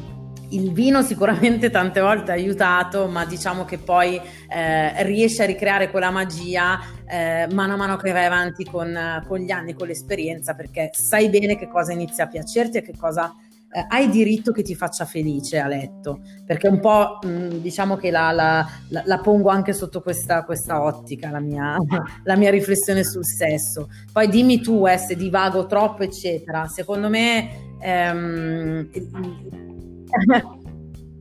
il 0.50 0.72
vino 0.72 1.04
sicuramente 1.04 1.70
tante 1.70 2.00
volte 2.00 2.32
ha 2.32 2.34
aiutato, 2.34 3.08
ma 3.08 3.24
diciamo 3.26 3.64
che 3.64 3.78
poi 3.78 4.20
eh, 4.50 5.04
riesce 5.04 5.44
a 5.44 5.46
ricreare 5.46 5.92
quella 5.92 6.10
magia 6.10 6.80
eh, 7.08 7.48
mano 7.52 7.74
a 7.74 7.78
mano 7.78 7.98
che 7.98 8.12
vai 8.12 8.26
avanti 8.26 8.64
con, 8.64 9.24
con, 9.28 9.38
gli 9.40 9.52
anni, 9.52 9.76
con 9.76 9.86
l'esperienza, 9.86 10.56
perché 10.56 10.90
sai 10.92 11.30
bene 11.30 11.56
che 11.56 11.68
cosa 11.68 11.92
inizia 11.92 12.24
a 12.24 12.28
piacerti 12.28 12.78
e 12.78 12.82
che 12.82 12.94
cosa 12.98 13.32
eh, 13.76 13.86
hai 13.90 14.10
diritto 14.10 14.54
che 14.54 14.62
ti 14.62 14.74
faccia 14.74 15.04
felice 15.04 15.60
a 15.60 15.68
letto, 15.68 16.22
perché 16.46 16.70
un 16.70 16.80
po' 16.80 17.20
mh, 17.22 17.28
mm, 17.28 17.50
diciamo 17.58 17.98
che 17.98 18.10
la, 18.10 18.32
la, 18.32 18.66
la, 18.88 19.04
la, 19.06 19.20
pongo 19.20 19.50
anche 19.50 19.74
sotto 19.74 20.02
questa, 20.02 20.46
questa 20.46 20.82
ottica, 20.82 21.30
la 21.30 21.42
mia, 21.42 21.76
la 22.24 22.38
mia, 22.38 22.52
riflessione 22.52 23.04
sul 23.04 23.26
sesso. 23.26 23.90
Poi 24.14 24.30
dimmi 24.30 24.62
tu 24.62 24.88
eh, 24.88 24.96
se 24.96 25.18
divago 25.18 25.66
troppo, 25.66 26.04
eccetera. 26.04 26.68
Secondo 26.68 27.10
me... 27.10 27.74
Ehm, 27.82 28.90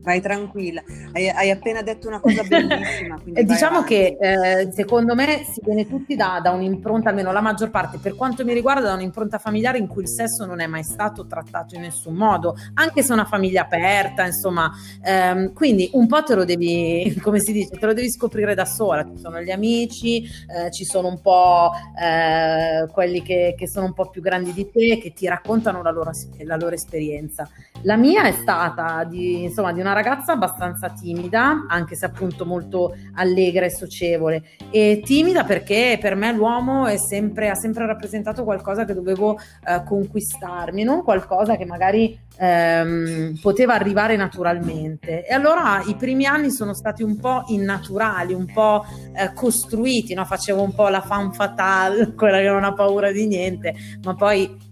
vai 0.05 0.21
tranquilla. 0.21 0.83
Hai, 1.11 1.29
hai, 1.29 1.49
appena 1.49 1.81
detto 1.81 2.07
una 2.07 2.19
cosa 2.19 2.43
bellissima. 2.47 3.19
diciamo 3.23 3.83
che 3.83 4.15
eh, 4.19 4.71
secondo 4.71 5.15
me 5.15 5.43
si 5.51 5.59
viene 5.63 5.87
tutti 5.87 6.15
da, 6.15 6.39
da, 6.41 6.51
un'impronta, 6.51 7.09
almeno 7.09 7.31
la 7.31 7.41
maggior 7.41 7.71
parte, 7.71 7.97
per 7.97 8.15
quanto 8.15 8.45
mi 8.45 8.53
riguarda, 8.53 8.87
da 8.87 8.93
un'impronta 8.93 9.39
familiare 9.39 9.79
in 9.79 9.87
cui 9.87 10.03
il 10.03 10.09
sesso 10.09 10.45
non 10.45 10.61
è 10.61 10.67
mai 10.67 10.83
stato 10.83 11.25
trattato 11.25 11.75
in 11.75 11.81
nessun 11.81 12.13
modo, 12.13 12.55
anche 12.75 13.01
se 13.01 13.09
è 13.09 13.13
una 13.13 13.25
famiglia 13.25 13.63
aperta, 13.63 14.25
insomma. 14.25 14.71
Ehm, 15.03 15.51
quindi 15.53 15.89
un 15.93 16.07
po' 16.07 16.23
te 16.23 16.35
lo 16.35 16.45
devi, 16.45 17.13
come 17.21 17.39
si 17.39 17.51
dice, 17.51 17.75
te 17.77 17.85
lo 17.85 17.93
devi 17.93 18.09
scoprire 18.11 18.53
da 18.53 18.65
sola. 18.65 19.03
Ci 19.03 19.17
sono 19.17 19.41
gli 19.41 19.51
amici, 19.51 20.23
eh, 20.23 20.71
ci 20.71 20.85
sono 20.85 21.07
un 21.07 21.19
po' 21.19 21.71
eh, 21.99 22.87
quelli 22.91 23.23
che, 23.23 23.55
che, 23.57 23.67
sono 23.67 23.87
un 23.87 23.93
po' 23.93 24.09
più 24.09 24.21
grandi 24.21 24.53
di 24.53 24.69
te, 24.69 24.99
che 24.99 25.13
ti 25.13 25.27
raccontano 25.27 25.81
la 25.81 25.89
loro, 25.89 26.11
la 26.43 26.55
loro 26.55 26.75
esperienza. 26.75 27.49
La 27.85 27.97
mia 27.97 28.23
è 28.23 28.31
stata 28.31 29.03
di, 29.03 29.43
insomma, 29.43 29.71
di 29.71 29.79
una 29.79 29.93
ragazza 29.93 30.31
abbastanza 30.31 30.89
timida, 30.89 31.67
anche 31.69 31.93
se 31.93 32.05
appunto 32.05 32.43
molto 32.43 32.95
allegra 33.13 33.65
e 33.65 33.69
socievole. 33.69 34.41
E 34.71 35.03
timida 35.05 35.43
perché 35.43 35.99
per 36.01 36.15
me 36.15 36.33
l'uomo 36.33 36.87
sempre, 36.97 37.49
ha 37.49 37.53
sempre 37.53 37.85
rappresentato 37.85 38.43
qualcosa 38.43 38.85
che 38.85 38.95
dovevo 38.95 39.37
eh, 39.37 39.83
conquistarmi, 39.85 40.83
non 40.83 41.03
qualcosa 41.03 41.57
che 41.57 41.65
magari 41.65 42.19
ehm, 42.37 43.37
poteva 43.39 43.75
arrivare 43.75 44.15
naturalmente. 44.15 45.23
E 45.23 45.31
allora 45.31 45.83
i 45.85 45.93
primi 45.93 46.25
anni 46.25 46.49
sono 46.49 46.73
stati 46.73 47.03
un 47.03 47.19
po' 47.19 47.43
innaturali, 47.49 48.33
un 48.33 48.51
po' 48.51 48.83
eh, 49.13 49.31
costruiti, 49.33 50.15
no? 50.15 50.25
facevo 50.25 50.59
un 50.59 50.73
po' 50.73 50.87
la 50.87 51.01
fan 51.01 51.31
fatale, 51.33 52.13
quella 52.17 52.39
che 52.39 52.49
non 52.49 52.63
ha 52.63 52.73
paura 52.73 53.11
di 53.11 53.27
niente, 53.27 53.75
ma 54.03 54.15
poi 54.15 54.64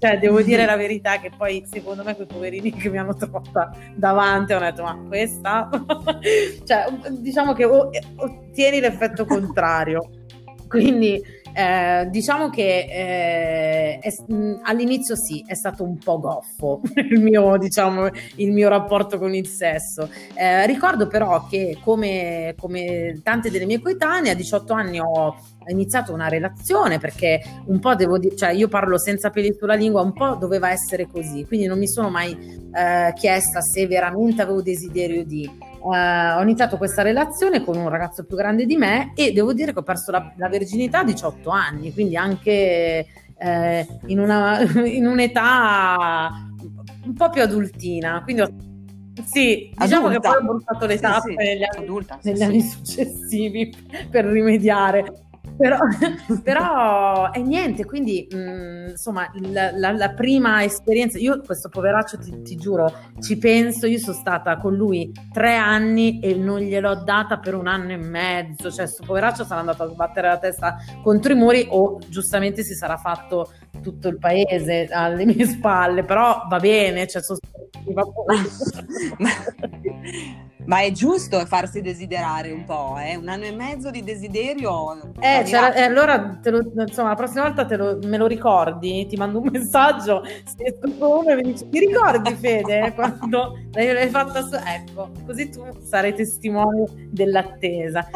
cioè, 0.00 0.18
devo 0.18 0.40
dire 0.40 0.64
la 0.64 0.76
verità 0.76 1.20
che 1.20 1.30
poi 1.36 1.62
secondo 1.70 2.02
me 2.02 2.14
quei 2.14 2.26
poverini 2.26 2.72
che 2.72 2.88
mi 2.88 2.96
hanno 2.96 3.14
trovata 3.14 3.70
davanti 3.94 4.52
hanno 4.54 4.64
detto 4.64 4.82
ma 4.82 4.98
questa... 5.06 5.68
cioè, 6.64 6.86
diciamo 7.18 7.52
che 7.52 7.64
ottieni 7.64 8.80
l'effetto 8.80 9.26
contrario. 9.26 10.08
Quindi 10.66 11.20
eh, 11.52 12.06
diciamo 12.10 12.48
che 12.48 12.86
eh, 12.88 13.98
è, 13.98 14.14
all'inizio 14.62 15.16
sì, 15.16 15.44
è 15.46 15.54
stato 15.54 15.82
un 15.82 15.98
po' 15.98 16.20
goffo 16.20 16.80
il 16.94 17.20
mio, 17.20 17.56
diciamo, 17.58 18.08
il 18.36 18.52
mio 18.52 18.68
rapporto 18.68 19.18
con 19.18 19.34
il 19.34 19.46
sesso. 19.46 20.08
Eh, 20.34 20.66
ricordo 20.66 21.08
però 21.08 21.46
che 21.46 21.78
come, 21.82 22.54
come 22.58 23.20
tante 23.22 23.50
delle 23.50 23.66
mie 23.66 23.80
coetanee 23.80 24.32
a 24.32 24.34
18 24.34 24.72
anni 24.72 25.00
ho 25.00 25.36
iniziato 25.70 26.12
una 26.12 26.28
relazione 26.28 26.98
perché 26.98 27.40
un 27.66 27.78
po' 27.78 27.94
devo 27.94 28.18
dire, 28.18 28.36
cioè 28.36 28.50
io 28.50 28.68
parlo 28.68 28.98
senza 28.98 29.30
peli 29.30 29.54
sulla 29.58 29.74
lingua, 29.74 30.02
un 30.02 30.12
po' 30.12 30.34
doveva 30.34 30.70
essere 30.70 31.06
così, 31.06 31.44
quindi 31.46 31.66
non 31.66 31.78
mi 31.78 31.88
sono 31.88 32.10
mai 32.10 32.36
eh, 32.72 33.12
chiesta 33.14 33.60
se 33.60 33.86
veramente 33.86 34.42
avevo 34.42 34.62
desiderio 34.62 35.24
di 35.24 35.68
Uh, 35.80 36.36
ho 36.36 36.42
iniziato 36.42 36.76
questa 36.76 37.00
relazione 37.00 37.64
con 37.64 37.74
un 37.74 37.88
ragazzo 37.88 38.26
più 38.26 38.36
grande 38.36 38.66
di 38.66 38.76
me 38.76 39.12
e 39.14 39.32
devo 39.32 39.54
dire 39.54 39.72
che 39.72 39.78
ho 39.78 39.82
perso 39.82 40.10
la, 40.10 40.30
la 40.36 40.50
verginità 40.50 40.98
a 40.98 41.04
18 41.04 41.48
anni, 41.48 41.90
quindi 41.94 42.18
anche 42.18 43.06
eh, 43.40 43.86
in, 44.06 44.18
una, 44.18 44.60
in, 44.84 45.06
un'età 45.06 46.28
un 47.04 47.14
po' 47.14 47.30
più 47.30 47.42
adultina. 47.42 48.22
Quindi 48.22 48.42
ho, 48.42 48.48
sì, 49.24 49.72
diciamo 49.76 50.08
adulta. 50.08 50.30
che 50.32 50.38
poi 50.38 50.46
ho 50.46 50.52
portato 50.52 50.86
le 50.86 50.98
tappe 50.98 51.20
sì, 51.20 51.28
sì. 51.30 51.36
negli, 51.36 51.62
anni, 51.62 51.84
adulta, 51.84 52.18
negli 52.22 52.36
sì, 52.36 52.42
anni 52.42 52.60
successivi 52.60 53.74
per 54.10 54.26
rimediare 54.26 55.29
però, 55.60 55.76
però 56.42 57.30
è 57.32 57.40
niente, 57.40 57.84
quindi 57.84 58.26
mh, 58.30 58.36
mm, 58.36 58.86
insomma 58.88 59.30
la, 59.50 59.70
la, 59.76 59.92
la, 59.92 60.10
prima 60.14 60.64
esperienza, 60.64 61.18
io 61.18 61.42
questo 61.42 61.68
poveraccio 61.68 62.16
ti, 62.16 62.40
ti, 62.40 62.56
giuro, 62.56 62.90
ci 63.20 63.36
penso, 63.36 63.86
io 63.86 63.98
sono 63.98 64.16
stata 64.16 64.56
con 64.56 64.74
lui 64.74 65.12
tre 65.30 65.56
anni 65.56 66.18
e 66.20 66.34
non 66.34 66.60
gliel'ho 66.60 67.04
data 67.04 67.38
per 67.38 67.54
un 67.54 67.66
anno 67.66 67.92
e 67.92 67.98
mezzo, 67.98 68.70
cioè 68.70 68.84
questo 68.84 69.04
poveraccio 69.04 69.44
sarà 69.44 69.60
andato 69.60 69.82
a 69.82 69.90
sbattere 69.90 70.28
la 70.28 70.38
testa 70.38 70.76
contro 71.02 71.34
i 71.34 71.36
muri 71.36 71.66
o 71.68 71.98
giustamente 72.08 72.62
si 72.62 72.72
sarà 72.72 72.96
fatto 72.96 73.52
tutto 73.82 74.08
il 74.08 74.18
paese 74.18 74.88
alle 74.90 75.26
mie 75.26 75.44
spalle, 75.44 76.04
però 76.04 76.46
va 76.48 76.58
bene, 76.58 77.06
cioè 77.06 77.20
sono 77.20 77.38
Ma 80.66 80.82
è 80.82 80.92
giusto 80.92 81.44
farsi 81.46 81.80
desiderare 81.80 82.52
un 82.52 82.64
po', 82.64 82.96
eh? 82.98 83.16
un 83.16 83.28
anno 83.28 83.44
e 83.44 83.52
mezzo 83.52 83.90
di 83.90 84.02
desiderio. 84.02 85.00
Eh, 85.18 85.44
eh 85.50 85.82
allora 85.82 86.38
lo, 86.42 86.72
insomma, 86.76 87.08
la 87.08 87.14
prossima 87.14 87.50
volta 87.50 87.76
lo, 87.76 87.98
me 88.04 88.16
lo 88.16 88.26
ricordi, 88.26 89.06
ti 89.06 89.16
mando 89.16 89.40
un 89.40 89.48
messaggio, 89.52 90.22
se 90.44 90.64
esco 90.64 91.28
e 91.28 91.34
mi 91.36 91.42
dici, 91.42 91.68
ti 91.68 91.78
ricordi 91.78 92.34
Fede 92.34 92.92
quando 92.96 93.58
l'hai 93.72 94.08
fatta 94.08 94.42
su... 94.42 94.54
Ecco, 94.54 95.10
così 95.26 95.48
tu 95.50 95.64
sarai 95.82 96.14
testimone 96.14 96.84
dell'attesa. 97.10 98.08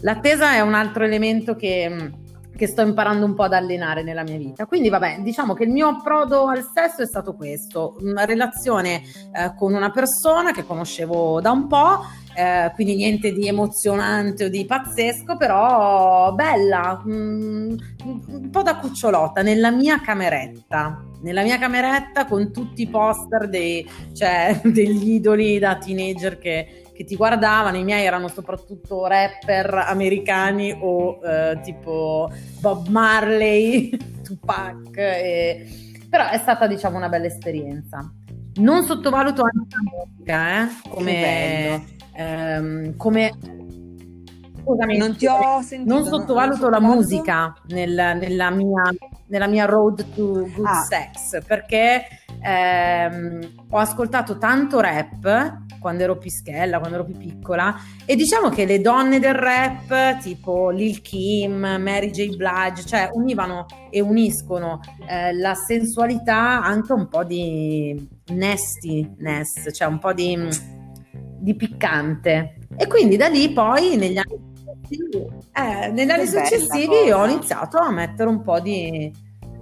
L'attesa 0.00 0.54
è 0.54 0.60
un 0.60 0.74
altro 0.74 1.04
elemento 1.04 1.54
che 1.54 2.10
che 2.56 2.66
sto 2.66 2.82
imparando 2.82 3.24
un 3.24 3.34
po' 3.34 3.44
ad 3.44 3.54
allenare 3.54 4.02
nella 4.02 4.22
mia 4.22 4.36
vita. 4.36 4.66
Quindi 4.66 4.88
vabbè, 4.88 5.20
diciamo 5.20 5.54
che 5.54 5.64
il 5.64 5.70
mio 5.70 5.88
approdo 5.88 6.46
al 6.46 6.64
sesso 6.74 7.02
è 7.02 7.06
stato 7.06 7.34
questo, 7.34 7.96
una 8.00 8.24
relazione 8.24 9.02
eh, 9.32 9.54
con 9.56 9.74
una 9.74 9.90
persona 9.90 10.52
che 10.52 10.64
conoscevo 10.64 11.40
da 11.40 11.50
un 11.50 11.66
po', 11.66 12.04
eh, 12.34 12.70
quindi 12.74 12.96
niente 12.96 13.32
di 13.32 13.48
emozionante 13.48 14.44
o 14.44 14.48
di 14.48 14.64
pazzesco, 14.64 15.36
però 15.36 16.32
bella, 16.32 17.02
mm, 17.06 17.76
un 18.04 18.50
po' 18.50 18.62
da 18.62 18.76
cucciolotta, 18.76 19.42
nella 19.42 19.70
mia 19.70 20.00
cameretta. 20.00 21.04
Nella 21.22 21.42
mia 21.42 21.58
cameretta 21.58 22.24
con 22.24 22.50
tutti 22.50 22.82
i 22.82 22.88
poster 22.88 23.48
dei, 23.48 23.86
cioè, 24.14 24.58
degli 24.64 25.12
idoli 25.14 25.58
da 25.58 25.76
teenager 25.76 26.38
che, 26.38 26.89
che 27.00 27.06
ti 27.06 27.16
guardavano, 27.16 27.78
i 27.78 27.82
miei 27.82 28.04
erano 28.04 28.28
soprattutto 28.28 29.06
rapper 29.06 29.72
americani 29.86 30.76
o 30.78 31.18
eh, 31.24 31.58
tipo 31.62 32.30
Bob 32.60 32.88
Marley, 32.88 33.88
Tupac, 34.22 34.98
e... 34.98 35.66
però 36.10 36.28
è 36.28 36.36
stata 36.36 36.66
diciamo 36.66 36.98
una 36.98 37.08
bella 37.08 37.24
esperienza. 37.24 38.12
Non 38.56 38.82
sottovaluto 38.82 39.42
anche 39.42 39.76
la 39.76 40.04
musica, 40.04 40.62
eh? 40.62 40.90
come, 40.90 41.84
ehm, 42.12 42.96
come 42.96 43.32
Scusami, 44.62 44.96
non 44.98 45.16
ti 45.16 45.26
ho 45.26 45.62
sentito. 45.62 45.94
Non 45.94 46.04
sottovaluto 46.04 46.68
non 46.68 46.70
la 46.70 46.80
musica 46.80 47.54
nel, 47.68 47.94
nella, 47.94 48.50
mia, 48.50 48.82
nella, 49.28 49.46
mia, 49.46 49.64
road 49.64 50.04
to 50.14 50.46
good 50.54 50.66
ah. 50.66 50.82
sex 50.82 51.42
perché 51.46 52.02
ehm, 52.42 53.66
ho 53.70 53.76
ascoltato 53.78 54.38
tanto 54.38 54.80
rap 54.80 55.68
quando 55.80 56.02
ero 56.02 56.18
pischella, 56.18 56.78
quando 56.78 56.96
ero 56.96 57.04
più 57.04 57.16
piccola 57.16 57.74
e 58.04 58.14
diciamo 58.14 58.50
che 58.50 58.66
le 58.66 58.80
donne 58.80 59.18
del 59.18 59.34
rap 59.34 60.20
tipo 60.20 60.70
Lil 60.70 61.00
Kim, 61.00 61.54
Mary 61.54 62.10
J. 62.10 62.36
Blige, 62.36 62.84
cioè 62.86 63.08
univano 63.12 63.66
e 63.90 64.00
uniscono 64.00 64.80
eh, 65.08 65.32
la 65.34 65.54
sensualità 65.54 66.62
anche 66.62 66.92
un 66.92 67.08
po' 67.08 67.24
di 67.24 68.08
nastiness, 68.26 69.72
cioè 69.72 69.88
un 69.88 69.98
po' 69.98 70.12
di, 70.12 70.36
di 71.38 71.54
piccante. 71.54 72.56
E 72.76 72.86
quindi 72.86 73.16
da 73.16 73.28
lì 73.28 73.50
poi 73.52 73.96
negli 73.96 74.18
anni 74.18 74.48
eh, 75.52 75.90
negli 75.92 76.10
anni 76.10 76.26
successivi 76.26 77.10
ho 77.12 77.24
iniziato 77.26 77.78
a 77.78 77.90
mettere 77.90 78.28
un 78.28 78.42
po' 78.42 78.60
di, 78.60 79.12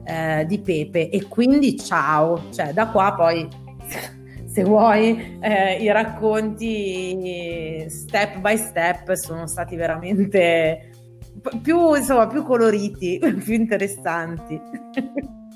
eh, 0.08 0.46
di 0.46 0.58
pepe 0.60 1.10
e 1.10 1.28
quindi 1.28 1.78
ciao, 1.78 2.50
cioè 2.50 2.72
da 2.72 2.88
qua 2.88 3.14
poi 3.14 3.46
se 4.48 4.64
vuoi 4.64 5.38
eh, 5.40 5.74
i 5.74 5.92
racconti 5.92 7.84
step 7.88 8.38
by 8.38 8.56
step 8.56 9.12
sono 9.12 9.46
stati 9.46 9.76
veramente 9.76 10.90
più, 11.62 11.94
insomma, 11.94 12.26
più 12.26 12.42
coloriti, 12.42 13.20
più 13.44 13.54
interessanti. 13.54 14.60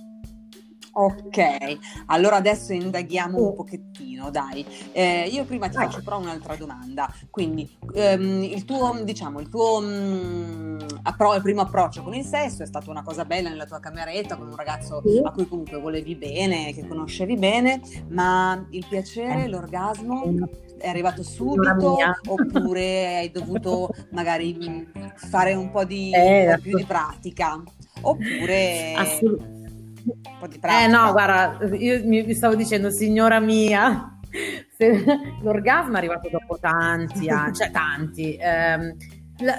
Ok, 0.94 1.78
allora 2.06 2.36
adesso 2.36 2.74
indaghiamo 2.74 3.38
un 3.38 3.54
pochettino, 3.54 4.30
dai. 4.30 4.64
Eh, 4.92 5.26
io 5.32 5.44
prima 5.44 5.68
ti 5.68 5.76
faccio 5.76 6.02
però 6.02 6.18
un'altra 6.18 6.54
domanda. 6.56 7.10
Quindi, 7.30 7.68
ehm, 7.94 8.42
il 8.42 8.64
tuo, 8.66 9.00
diciamo, 9.02 9.40
il 9.40 9.48
tuo 9.48 9.80
mh, 9.80 9.86
mm, 9.86 10.78
appro- 11.04 11.40
primo 11.40 11.62
approccio 11.62 12.02
con 12.02 12.12
il 12.14 12.24
sesso 12.24 12.62
è 12.62 12.66
stata 12.66 12.90
una 12.90 13.02
cosa 13.02 13.24
bella 13.24 13.48
nella 13.48 13.64
tua 13.64 13.80
cameretta 13.80 14.36
con 14.36 14.48
un 14.48 14.56
ragazzo 14.56 15.00
sì. 15.02 15.18
a 15.22 15.30
cui 15.30 15.48
comunque 15.48 15.78
volevi 15.80 16.14
bene, 16.14 16.74
che 16.74 16.86
conoscevi 16.86 17.36
bene, 17.36 17.80
ma 18.08 18.62
il 18.70 18.84
piacere, 18.86 19.44
eh. 19.44 19.48
l'orgasmo 19.48 20.30
è 20.78 20.88
arrivato 20.88 21.22
subito 21.22 21.96
oppure 22.26 23.16
hai 23.16 23.30
dovuto 23.30 23.88
magari 24.10 24.90
fare 25.14 25.54
un 25.54 25.70
po' 25.70 25.84
di, 25.84 26.12
eh, 26.12 26.58
più 26.60 26.76
di 26.76 26.84
pratica? 26.84 27.62
Oppure... 28.02 28.92
Assolutamente 28.94 29.61
un 30.06 30.38
po' 30.38 30.46
di 30.46 30.58
pratica. 30.58 30.84
Eh 30.84 30.86
no, 30.86 31.12
guarda, 31.12 31.58
io 31.76 32.00
mi 32.04 32.34
stavo 32.34 32.54
dicendo, 32.54 32.90
signora 32.90 33.40
mia, 33.40 34.18
l'orgasmo 35.42 35.94
è 35.94 35.98
arrivato 35.98 36.28
dopo 36.30 36.58
tanti 36.58 37.28
anni, 37.28 37.54
cioè 37.54 37.70
tanti. 37.70 38.36
Ehm, 38.38 38.96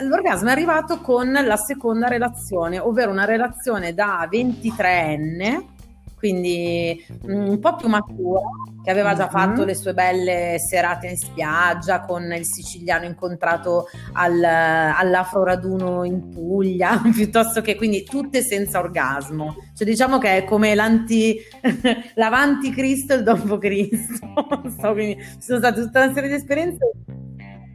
l'orgasmo 0.07 0.49
è 0.49 0.51
arrivato 0.51 0.99
con 0.99 1.31
la 1.31 1.57
seconda 1.57 2.07
relazione, 2.07 2.79
ovvero 2.79 3.11
una 3.11 3.25
relazione 3.25 3.93
da 3.93 4.27
23enne 4.31 5.71
quindi 6.23 7.05
mm, 7.27 7.47
un 7.49 7.59
po' 7.59 7.75
più 7.75 7.89
matura, 7.89 8.39
che 8.81 8.89
aveva 8.89 9.13
già 9.13 9.27
fatto 9.27 9.57
mm-hmm. 9.57 9.65
le 9.65 9.75
sue 9.75 9.93
belle 9.93 10.55
serate 10.57 11.07
in 11.07 11.17
spiaggia 11.17 11.99
con 11.99 12.31
il 12.31 12.45
siciliano 12.45 13.03
incontrato 13.03 13.87
al, 14.13 14.41
all'afro 14.41 15.43
raduno 15.43 16.05
in 16.05 16.29
Puglia, 16.29 17.01
piuttosto 17.13 17.59
che 17.59 17.75
quindi 17.75 18.05
tutte 18.05 18.41
senza 18.41 18.79
orgasmo. 18.79 19.53
Cioè 19.75 19.85
diciamo 19.85 20.17
che 20.17 20.37
è 20.37 20.43
come 20.45 20.75
l'anti, 20.75 21.37
l'avanti 22.15 22.71
Cristo 22.71 23.11
e 23.11 23.17
il 23.17 23.23
dopo 23.23 23.57
Cristo. 23.57 24.25
so, 24.79 24.93
quindi 24.93 25.21
ci 25.21 25.41
sono 25.41 25.59
state 25.59 25.81
tutta 25.81 26.05
una 26.05 26.13
serie 26.13 26.29
di 26.29 26.35
esperienze 26.35 26.91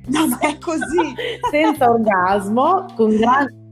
No, 0.07 0.26
ma 0.26 0.38
è 0.38 0.57
così! 0.57 1.14
Senza 1.50 1.90
orgasmo, 1.90 2.87
con 2.97 3.14
grande 3.14 3.68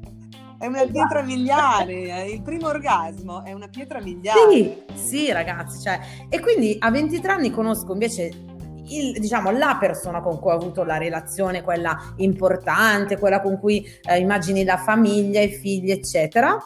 è 0.58 0.66
una 0.66 0.84
pietra 0.86 1.22
miliare, 1.22 2.24
il 2.26 2.42
primo 2.42 2.68
orgasmo 2.68 3.44
è 3.44 3.52
una 3.52 3.68
pietra 3.68 4.00
miliare. 4.00 4.38
Sì, 4.50 4.82
sì 4.94 5.32
ragazzi, 5.32 5.82
cioè, 5.82 6.00
e 6.28 6.40
quindi 6.40 6.76
a 6.78 6.90
23 6.90 7.32
anni 7.32 7.50
conosco 7.50 7.92
invece 7.92 8.54
il, 8.88 9.18
diciamo, 9.18 9.50
la 9.50 9.76
persona 9.78 10.20
con 10.20 10.38
cui 10.38 10.50
ho 10.50 10.54
avuto 10.54 10.84
la 10.84 10.96
relazione, 10.96 11.62
quella 11.62 12.14
importante, 12.16 13.18
quella 13.18 13.40
con 13.40 13.58
cui 13.58 13.86
eh, 14.02 14.18
immagini 14.18 14.64
la 14.64 14.76
famiglia, 14.76 15.40
i 15.40 15.48
figli, 15.48 15.90
eccetera. 15.90 16.56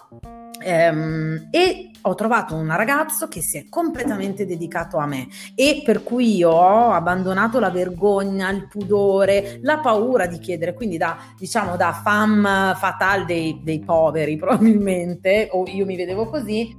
Ehm, 0.62 1.48
e 1.50 1.90
ho 2.02 2.14
trovato 2.14 2.54
un 2.54 2.74
ragazzo 2.74 3.28
che 3.28 3.42
si 3.42 3.58
è 3.58 3.68
completamente 3.68 4.46
dedicato 4.46 4.96
a 4.96 5.06
me 5.06 5.28
e 5.54 5.82
per 5.84 6.02
cui 6.02 6.36
io 6.36 6.50
ho 6.50 6.92
abbandonato 6.92 7.58
la 7.58 7.70
vergogna, 7.70 8.48
il 8.50 8.68
pudore, 8.68 9.58
la 9.62 9.78
paura 9.78 10.26
di 10.26 10.38
chiedere, 10.38 10.74
quindi 10.74 10.96
da 10.96 11.18
diciamo 11.36 11.76
da 11.76 11.92
femme 11.92 12.74
fatale 12.76 13.24
dei, 13.24 13.60
dei 13.62 13.80
poveri 13.80 14.36
probabilmente, 14.38 15.48
o 15.52 15.64
io 15.66 15.84
mi 15.84 15.96
vedevo 15.96 16.26
così, 16.26 16.76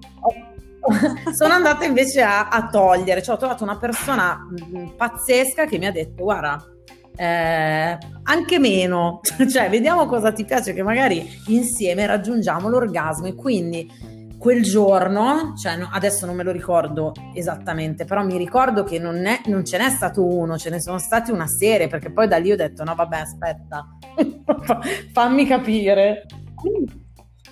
sono 1.33 1.53
andata 1.53 1.85
invece 1.85 2.21
a, 2.21 2.47
a 2.47 2.67
togliere, 2.69 3.21
cioè 3.21 3.35
ho 3.35 3.39
trovato 3.39 3.63
una 3.63 3.77
persona 3.77 4.35
mh, 4.49 4.95
pazzesca 4.95 5.65
che 5.65 5.77
mi 5.77 5.85
ha 5.85 5.91
detto 5.91 6.23
guarda 6.23 6.70
eh, 7.15 7.97
anche 8.23 8.59
meno, 8.59 9.19
cioè 9.49 9.69
vediamo 9.69 10.05
cosa 10.05 10.31
ti 10.31 10.45
piace 10.45 10.73
che 10.73 10.83
magari 10.83 11.27
insieme 11.47 12.05
raggiungiamo 12.05 12.67
l'orgasmo 12.67 13.27
e 13.27 13.35
quindi 13.35 14.19
quel 14.41 14.63
giorno, 14.63 15.53
cioè 15.55 15.77
no, 15.77 15.87
adesso 15.91 16.25
non 16.25 16.35
me 16.35 16.41
lo 16.41 16.51
ricordo 16.51 17.11
esattamente, 17.35 18.05
però 18.05 18.23
mi 18.23 18.37
ricordo 18.37 18.83
che 18.83 18.97
non, 18.97 19.23
è, 19.27 19.41
non, 19.45 19.63
ce 19.63 19.77
n'è 19.77 19.89
stato 19.91 20.25
uno, 20.25 20.57
ce 20.57 20.71
ne 20.71 20.81
sono 20.81 20.97
stati 20.97 21.29
una 21.29 21.45
serie, 21.45 21.87
perché 21.87 22.11
poi 22.11 22.27
da 22.27 22.37
lì 22.37 22.51
ho 22.51 22.55
detto 22.55 22.83
no 22.83 22.95
vabbè 22.95 23.17
aspetta, 23.17 23.85
fammi 25.13 25.45
capire. 25.45 26.25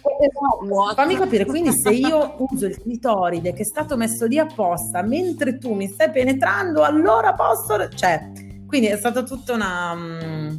Esatto, 0.01 0.93
fammi 0.95 1.15
capire, 1.15 1.45
quindi 1.45 1.71
se 1.71 1.91
io 1.91 2.35
uso 2.39 2.65
il 2.65 2.81
clitoride 2.81 3.53
che 3.53 3.61
è 3.61 3.65
stato 3.65 3.95
messo 3.95 4.25
lì 4.25 4.39
apposta 4.39 5.03
mentre 5.03 5.59
tu 5.59 5.75
mi 5.75 5.87
stai 5.87 6.09
penetrando, 6.09 6.81
allora 6.81 7.33
posso... 7.33 7.87
Cioè, 7.89 8.47
quindi 8.69 8.87
è 8.87 8.97
stata 8.97 9.23
tutta 9.23 9.53
una, 9.53 9.95
mm, 9.95 10.55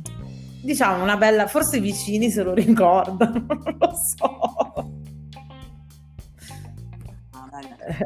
diciamo, 0.63 1.01
una 1.01 1.17
bella, 1.17 1.47
forse 1.47 1.77
i 1.77 1.81
vicini 1.81 2.29
se 2.29 2.43
lo 2.43 2.53
ricordano, 2.53 3.47
non 3.47 3.77
lo 3.79 3.93
so. 4.17 5.00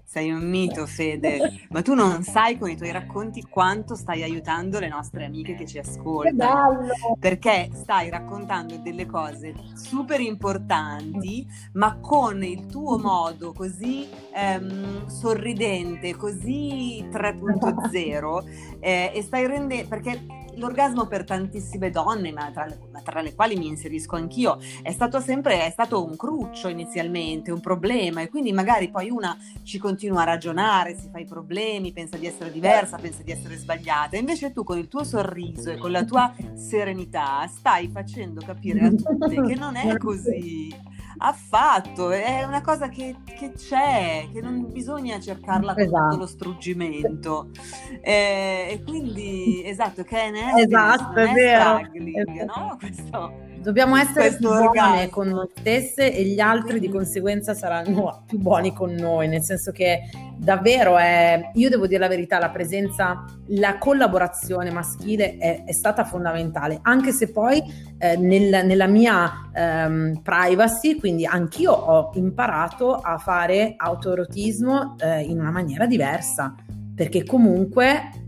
Sei 0.04 0.31
un 0.31 0.49
mito, 0.49 0.87
Fede, 0.87 1.66
ma 1.71 1.83
tu 1.83 1.95
non 1.95 2.23
sai 2.23 2.59
con 2.59 2.71
i 2.71 2.76
tuoi 2.76 2.93
racconti 2.93 3.43
quanto 3.43 3.95
stai 3.95 4.23
aiutando 4.23 4.78
le 4.78 4.88
nostre 4.88 5.25
amiche 5.25 5.54
che 5.54 5.66
ci 5.66 5.78
ascoltano. 5.78 6.87
Perché 7.19 7.71
stai 7.73 8.11
raccontando 8.11 8.77
delle 8.79 9.07
cose 9.07 9.55
super 9.75 10.20
importanti, 10.20 11.46
ma 11.72 11.98
con 12.01 12.42
il 12.44 12.66
tuo 12.66 12.98
modo 12.98 13.53
così 13.53 14.09
ehm, 14.35 15.07
sorridente, 15.07 16.14
così 16.16 17.07
3.0, 17.11 18.79
eh, 18.81 19.11
e 19.14 19.22
stai 19.22 19.46
rendendo 19.46 19.88
perché 19.88 20.43
l'orgasmo 20.57 21.07
per 21.07 21.25
tantissime 21.25 21.90
donne, 21.90 22.33
ma 22.33 22.51
tra, 22.51 22.67
le, 22.67 22.79
ma 22.93 23.01
tra, 23.01 23.21
le, 23.21 23.35
quali 23.35 23.57
mi 23.57 23.67
inserisco 23.67 24.17
anch'io, 24.17 24.59
è 24.83 24.93
stato 24.93 25.21
sempre 25.21 25.64
è 25.67 25.71
stato 25.71 26.05
un 26.05 26.17
cruccio 26.17 26.69
inizialmente, 26.69 27.51
un 27.51 27.61
problema 27.61 28.21
e 28.21 28.29
quindi 28.29 28.53
magari 28.53 28.90
poi 28.90 29.11
una 29.11 29.37
ci 29.62 29.79
continua 29.79 30.23
a 30.23 30.25
ragionare, 30.25 30.97
si 30.97 31.09
fa 31.11 31.19
i 31.19 31.25
problemi, 31.25 31.93
pensa 31.93 32.17
di 32.17 32.27
essere 32.27 32.51
diversa, 32.51 32.97
pensa 32.97 33.23
di 33.23 33.31
essere 33.31 33.57
sbagliata. 33.57 34.17
Invece 34.17 34.53
tu 34.53 34.64
con 34.64 34.79
il 34.79 34.88
tuo 34.88 35.05
sorriso 35.05 35.71
e 35.71 35.77
con 35.77 35.90
la 35.90 36.05
tua 36.05 36.33
serenità 36.55 37.47
stai 37.47 37.88
facendo 37.88 38.43
capire 38.45 38.87
a 38.87 38.90
tutte 38.90 39.43
che 39.43 39.55
non 39.55 39.77
è 39.77 39.97
così 39.97 40.93
affatto, 41.19 42.11
è 42.11 42.43
una 42.45 42.61
cosa 42.61 42.88
che, 42.88 43.17
che, 43.25 43.53
c'è, 43.53 44.29
che 44.33 44.40
non 44.40 44.71
bisogna 44.73 45.21
cercarla 45.21 45.75
con 45.75 45.83
esatto. 45.83 46.09
tutto 46.09 46.17
lo 46.17 46.27
struggimento. 46.27 47.51
Eh, 48.01 48.69
e 48.71 48.83
quindi, 48.83 49.62
esatto, 49.64 50.03
che 50.03 50.25
è 50.25 50.31
esatto, 50.59 51.18
è, 51.18 51.30
è 51.30 51.33
vero. 51.33 51.80
Esatto. 51.92 52.61
No? 52.61 52.76
Questo 52.80 53.52
Dobbiamo 53.64 53.96
essere 53.96 54.37
più 54.37 54.46
buone 54.46 55.09
con 55.09 55.28
noi 55.28 55.48
stesse 55.57 56.14
e 56.14 56.22
gli 56.24 56.38
altri 56.38 56.78
di 56.78 56.90
conseguenza 56.90 57.54
saranno 57.54 58.24
più 58.28 58.38
buoni 58.38 58.74
con 58.74 58.92
noi, 58.92 59.26
nel 59.26 59.42
senso 59.42 59.72
che 59.72 60.02
davvero 60.37 60.98
è, 60.98 61.50
io 61.54 61.70
devo 61.70 61.87
dire 61.87 62.00
la 62.00 62.09
verità, 62.09 62.38
la 62.38 62.50
presenza, 62.50 63.24
la 63.46 63.78
collaborazione 63.78 64.70
maschile 64.70 65.38
è, 65.38 65.64
è 65.64 65.72
stata 65.72 66.04
fondamentale, 66.04 66.78
anche 66.83 67.11
se 67.12 67.33
poi 67.33 67.62
eh, 67.96 68.18
nel, 68.18 68.66
nella 68.66 68.87
mia 68.87 69.48
ehm, 69.54 70.20
privacy, 70.22 70.98
quindi 70.98 71.24
anch'io 71.24 71.72
ho 71.72 72.11
imparato 72.16 72.92
a 72.92 73.16
fare 73.16 73.76
autoerotismo 73.78 74.96
eh, 74.98 75.22
in 75.22 75.40
una 75.40 75.50
maniera 75.50 75.87
diversa, 75.87 76.54
perché 76.94 77.24
comunque 77.24 78.23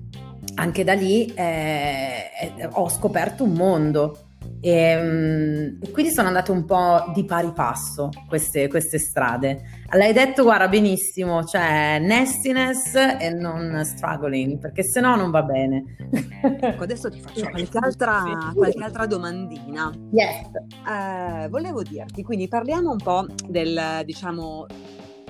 anche 0.57 0.85
da 0.85 0.95
lì 0.95 1.33
eh, 1.35 2.69
ho 2.73 2.88
scoperto 2.88 3.45
un 3.45 3.53
mondo 3.53 4.19
e, 4.61 4.97
um, 4.97 5.92
quindi 5.92 6.12
sono 6.12 6.29
andate 6.29 6.51
un 6.51 6.64
po' 6.64 7.12
di 7.14 7.25
pari 7.25 7.53
passo 7.53 8.11
queste, 8.29 8.69
queste 8.69 8.99
strade. 8.99 9.85
L'hai 9.92 10.12
detto, 10.12 10.42
guarda, 10.42 10.69
benissimo, 10.69 11.45
cioè 11.45 11.99
nestiness 12.01 12.95
e 12.95 13.31
non 13.31 13.83
struggling, 13.85 14.59
perché 14.59 14.83
se 14.83 15.01
no 15.01 15.14
non 15.14 15.31
va 15.31 15.42
bene. 15.42 15.97
Ecco, 16.40 16.83
adesso 16.83 17.09
ti 17.11 17.21
faccio 17.21 17.49
qualche 17.51 17.79
altra, 17.79 18.53
qualche 18.55 18.83
altra 18.83 19.07
domandina. 19.07 19.92
Yes. 20.11 20.47
Uh, 20.85 21.49
volevo 21.49 21.83
dirti, 21.83 22.23
quindi 22.23 22.49
parliamo 22.49 22.90
un 22.90 22.99
po' 22.99 23.27
del, 23.47 24.03
diciamo, 24.05 24.66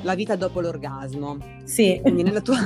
la 0.07 0.15
vita 0.15 0.37
dopo 0.37 0.61
l'orgasmo. 0.61 1.37
Sì. 1.65 1.99
Quindi 2.01 2.23
nella 2.23 2.41
tua... 2.41 2.57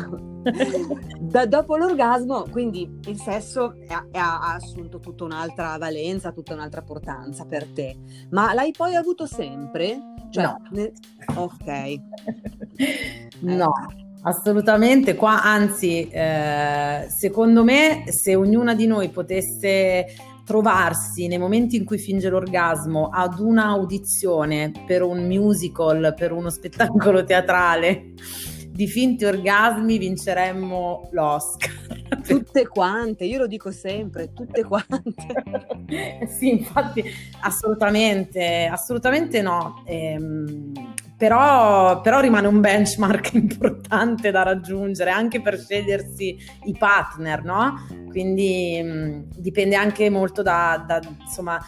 da, 1.18 1.46
dopo 1.46 1.76
l'orgasmo, 1.76 2.46
quindi 2.50 2.88
il 3.06 3.18
sesso 3.18 3.74
ha, 3.88 4.06
ha, 4.12 4.54
assunto 4.54 5.00
tutta 5.00 5.24
un'altra 5.24 5.76
valenza, 5.78 6.32
tutta 6.32 6.54
un'altra 6.54 6.82
portanza 6.82 7.44
per 7.46 7.66
te. 7.66 7.96
Ma 8.30 8.52
l'hai 8.52 8.70
poi 8.70 8.94
avuto 8.94 9.26
sempre? 9.26 9.98
Cioè, 10.30 10.44
no. 10.44 10.56
Ne... 10.70 10.92
Ok. 11.34 12.00
no. 13.40 13.72
Assolutamente, 14.22 15.14
qua 15.14 15.42
anzi, 15.42 16.06
eh, 16.10 17.06
secondo 17.08 17.64
me, 17.64 18.04
se 18.08 18.34
ognuna 18.34 18.74
di 18.74 18.86
noi 18.86 19.08
potesse 19.08 20.04
trovarsi 20.50 21.28
nei 21.28 21.38
momenti 21.38 21.76
in 21.76 21.84
cui 21.84 21.96
finge 21.96 22.28
l'orgasmo 22.28 23.08
ad 23.08 23.38
un'audizione 23.38 24.72
per 24.84 25.02
un 25.02 25.24
musical, 25.28 26.12
per 26.16 26.32
uno 26.32 26.50
spettacolo 26.50 27.22
teatrale 27.22 28.14
di 28.68 28.88
finti 28.88 29.24
orgasmi, 29.24 29.96
vinceremmo 29.96 31.10
l'Oscar. 31.12 31.70
Tutte 32.26 32.66
quante, 32.66 33.26
io 33.26 33.38
lo 33.38 33.46
dico 33.46 33.70
sempre, 33.70 34.32
tutte 34.32 34.64
quante. 34.64 36.26
sì, 36.26 36.50
infatti, 36.50 37.04
assolutamente, 37.42 38.68
assolutamente 38.68 39.42
no. 39.42 39.84
Ehm, 39.86 40.72
però, 41.20 42.00
però, 42.00 42.18
rimane 42.20 42.46
un 42.46 42.60
benchmark 42.62 43.34
importante 43.36 44.30
da 44.30 44.42
raggiungere 44.42 45.10
anche 45.10 45.42
per 45.42 45.58
scegliersi 45.58 46.34
i 46.64 46.74
partner, 46.78 47.44
no? 47.44 47.74
Quindi 48.08 48.80
mh, 48.82 48.88
mm, 48.88 49.22
dipende 49.36 49.76
anche 49.76 50.08
molto 50.08 50.40
da, 50.40 50.82
da, 50.86 50.98
insomma, 51.20 51.60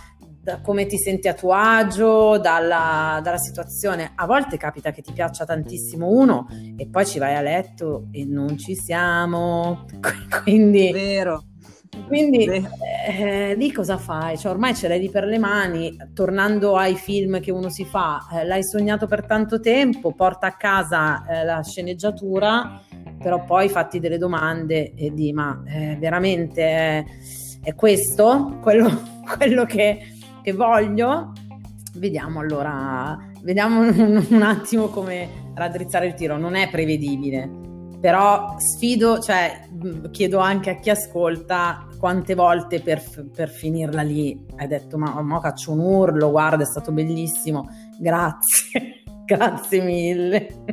da 0.42 0.62
come 0.62 0.86
ti 0.86 0.96
senti 0.96 1.28
a 1.28 1.34
tuo 1.34 1.52
agio, 1.52 2.38
dalla, 2.38 3.20
dalla, 3.22 3.36
situazione. 3.36 4.12
A 4.14 4.24
volte 4.24 4.56
capita 4.56 4.90
che 4.90 5.02
ti 5.02 5.12
piaccia 5.12 5.44
tantissimo 5.44 6.08
uno 6.08 6.46
e 6.78 6.88
poi 6.88 7.04
ci 7.04 7.18
vai 7.18 7.34
a 7.34 7.42
letto 7.42 8.08
e 8.10 8.24
non 8.24 8.56
ci 8.56 8.74
siamo. 8.74 9.84
Quindi, 10.44 10.90
Vero. 10.92 11.44
Quindi 12.06 12.46
eh, 13.06 13.54
lì 13.54 13.72
cosa 13.72 13.98
fai? 13.98 14.36
Cioè, 14.36 14.50
ormai 14.52 14.74
ce 14.74 14.88
l'hai 14.88 15.00
lì 15.00 15.10
per 15.10 15.24
le 15.24 15.38
mani, 15.38 15.96
tornando 16.14 16.76
ai 16.76 16.94
film 16.94 17.40
che 17.40 17.50
uno 17.50 17.68
si 17.68 17.84
fa, 17.84 18.26
eh, 18.32 18.44
l'hai 18.44 18.64
sognato 18.64 19.06
per 19.06 19.26
tanto 19.26 19.60
tempo, 19.60 20.12
porta 20.12 20.48
a 20.48 20.56
casa 20.56 21.24
eh, 21.26 21.44
la 21.44 21.62
sceneggiatura, 21.62 22.80
però 23.18 23.44
poi 23.44 23.68
fatti 23.68 24.00
delle 24.00 24.18
domande 24.18 24.94
e 24.94 25.12
di 25.12 25.32
ma 25.32 25.62
eh, 25.66 25.96
veramente 25.98 26.62
è, 26.62 27.04
è 27.62 27.74
questo 27.74 28.58
quello, 28.60 28.90
quello 29.36 29.64
che, 29.64 29.98
che, 30.42 30.52
voglio? 30.52 31.32
Vediamo 31.94 32.40
allora, 32.40 33.18
vediamo 33.42 33.80
un, 33.80 34.26
un 34.28 34.42
attimo 34.42 34.88
come 34.88 35.50
raddrizzare 35.54 36.06
il 36.06 36.14
tiro, 36.14 36.36
non 36.36 36.54
è 36.54 36.70
prevedibile 36.70 37.60
però 38.02 38.56
sfido, 38.58 39.20
cioè 39.20 39.68
chiedo 40.10 40.38
anche 40.38 40.70
a 40.70 40.74
chi 40.80 40.90
ascolta 40.90 41.86
quante 42.00 42.34
volte 42.34 42.80
per, 42.80 43.00
per 43.32 43.48
finirla 43.48 44.02
lì 44.02 44.44
hai 44.56 44.66
detto 44.66 44.98
ma, 44.98 45.22
ma 45.22 45.38
faccio 45.38 45.70
un 45.70 45.78
urlo, 45.78 46.32
guarda 46.32 46.64
è 46.64 46.66
stato 46.66 46.90
bellissimo, 46.90 47.68
grazie, 48.00 49.04
grazie 49.24 49.82
mille. 49.82 50.64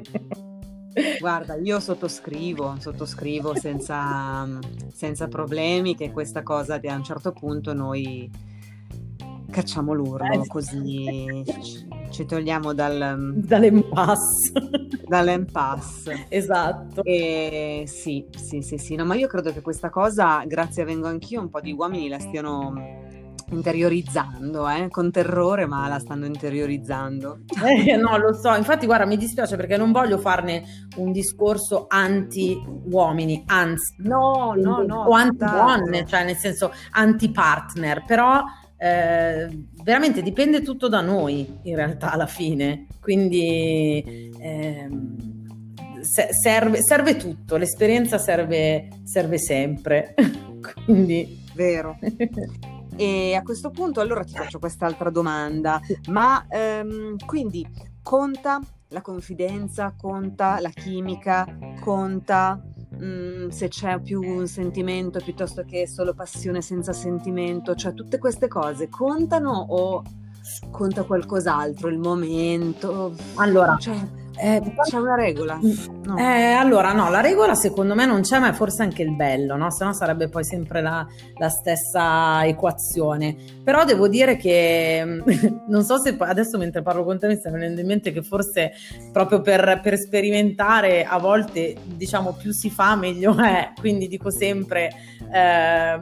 Guarda, 1.19 1.55
io 1.55 1.79
sottoscrivo, 1.79 2.77
sottoscrivo 2.79 3.55
senza, 3.55 4.47
senza 4.91 5.27
problemi 5.27 5.95
che 5.95 6.11
questa 6.11 6.41
cosa 6.41 6.79
a 6.83 6.95
un 6.95 7.03
certo 7.03 7.31
punto 7.31 7.73
noi 7.73 8.29
cacciamo 9.49 9.93
l'urlo, 9.93 10.43
eh, 10.43 10.47
così 10.47 11.43
ci 12.09 12.25
togliamo 12.25 12.73
dal, 12.73 13.33
dall'impasse. 13.35 14.51
Dall'impasse. 15.07 16.25
esatto. 16.29 17.03
E 17.03 17.83
sì, 17.87 18.25
sì, 18.35 18.61
sì, 18.61 18.77
sì. 18.77 18.95
No, 18.95 19.05
ma 19.05 19.15
io 19.15 19.27
credo 19.27 19.51
che 19.51 19.61
questa 19.61 19.89
cosa, 19.89 20.43
grazie 20.45 20.83
a 20.83 20.85
Vengo 20.85 21.07
Anch'io, 21.07 21.41
un 21.41 21.49
po' 21.49 21.61
di 21.61 21.71
uomini 21.71 22.07
la 22.07 22.19
stiano 22.19 22.73
interiorizzando, 23.51 24.69
eh? 24.69 24.89
con 24.89 25.11
terrore, 25.11 25.65
ma 25.65 25.87
la 25.87 25.99
stanno 25.99 26.25
interiorizzando. 26.25 27.39
Eh, 27.65 27.95
no, 27.95 28.17
lo 28.17 28.33
so, 28.33 28.53
infatti 28.55 28.85
guarda, 28.85 29.05
mi 29.05 29.17
dispiace 29.17 29.55
perché 29.55 29.77
non 29.77 29.91
voglio 29.91 30.17
farne 30.17 30.87
un 30.97 31.11
discorso 31.11 31.85
anti-uomini, 31.87 33.43
anzi, 33.47 33.95
no, 33.99 34.53
no, 34.55 34.83
no, 34.83 35.03
o 35.03 35.11
anti-donne, 35.11 36.05
cioè 36.05 36.23
nel 36.23 36.37
senso 36.37 36.71
anti-partner, 36.91 38.03
però 38.05 38.43
eh, 38.81 39.49
veramente 39.83 40.21
dipende 40.21 40.61
tutto 40.61 40.87
da 40.87 41.01
noi 41.01 41.59
in 41.63 41.75
realtà 41.75 42.11
alla 42.11 42.27
fine, 42.27 42.87
quindi 43.01 44.31
eh, 44.39 44.89
serve, 46.01 46.81
serve, 46.81 47.17
tutto, 47.17 47.57
l'esperienza 47.57 48.17
serve, 48.17 48.87
serve 49.03 49.37
sempre, 49.37 50.15
quindi... 50.85 51.47
Vero. 51.53 51.97
E 52.99 53.33
a 53.33 53.43
questo 53.43 53.69
punto 53.69 54.01
allora 54.01 54.25
ti 54.25 54.33
faccio 54.33 54.59
quest'altra 54.59 55.09
domanda, 55.09 55.79
ma 56.07 56.45
ehm, 56.49 57.15
quindi 57.25 57.65
conta 58.03 58.59
la 58.89 59.01
confidenza, 59.01 59.93
conta 59.97 60.59
la 60.59 60.67
chimica, 60.67 61.47
conta 61.79 62.61
mh, 62.99 63.47
se 63.49 63.67
c'è 63.67 63.99
più 63.99 64.21
un 64.21 64.47
sentimento 64.47 65.19
piuttosto 65.19 65.63
che 65.63 65.87
solo 65.87 66.13
passione 66.13 66.61
senza 66.61 66.93
sentimento, 66.93 67.75
cioè 67.75 67.93
tutte 67.93 68.17
queste 68.17 68.47
cose 68.47 68.89
contano 68.89 69.51
o 69.69 70.03
conta 70.71 71.03
qualcos'altro, 71.03 71.87
il 71.89 71.99
momento? 71.99 73.15
Allora, 73.35 73.77
cioè, 73.77 73.97
eh, 74.37 74.61
c'è 74.83 74.97
una 74.97 75.15
regola? 75.15 75.55
Mm, 75.55 76.03
no. 76.03 76.17
Eh, 76.17 76.51
allora, 76.51 76.93
no, 76.93 77.09
la 77.09 77.21
regola 77.21 77.55
secondo 77.55 77.95
me 77.95 78.05
non 78.05 78.21
c'è, 78.21 78.39
ma 78.39 78.49
è 78.49 78.53
forse 78.53 78.83
anche 78.83 79.01
il 79.01 79.15
bello, 79.15 79.55
no? 79.55 79.69
Se 79.71 79.83
no 79.83 79.93
sarebbe 79.93 80.29
poi 80.29 80.43
sempre 80.43 80.81
la, 80.81 81.05
la, 81.37 81.49
stessa 81.49 82.45
equazione. 82.45 83.35
Però 83.63 83.83
devo 83.83 84.07
dire 84.07 84.37
che 84.37 85.03
non 85.67 85.83
so 85.83 85.97
se 85.97 86.15
adesso 86.19 86.57
mentre 86.57 86.81
parlo 86.81 87.03
con 87.03 87.19
te 87.19 87.27
mi 87.27 87.35
sta 87.35 87.49
venendo 87.49 87.81
in 87.81 87.87
mente 87.87 88.11
che 88.11 88.21
forse 88.21 88.71
proprio 89.11 89.41
per, 89.41 89.79
per 89.83 89.97
sperimentare 89.97 91.03
a 91.03 91.17
volte, 91.17 91.75
diciamo, 91.83 92.33
più 92.33 92.51
si 92.51 92.69
fa 92.69 92.95
meglio 92.95 93.37
è. 93.37 93.73
Quindi 93.79 94.07
dico 94.07 94.29
sempre. 94.29 94.89
Eh, 95.31 95.99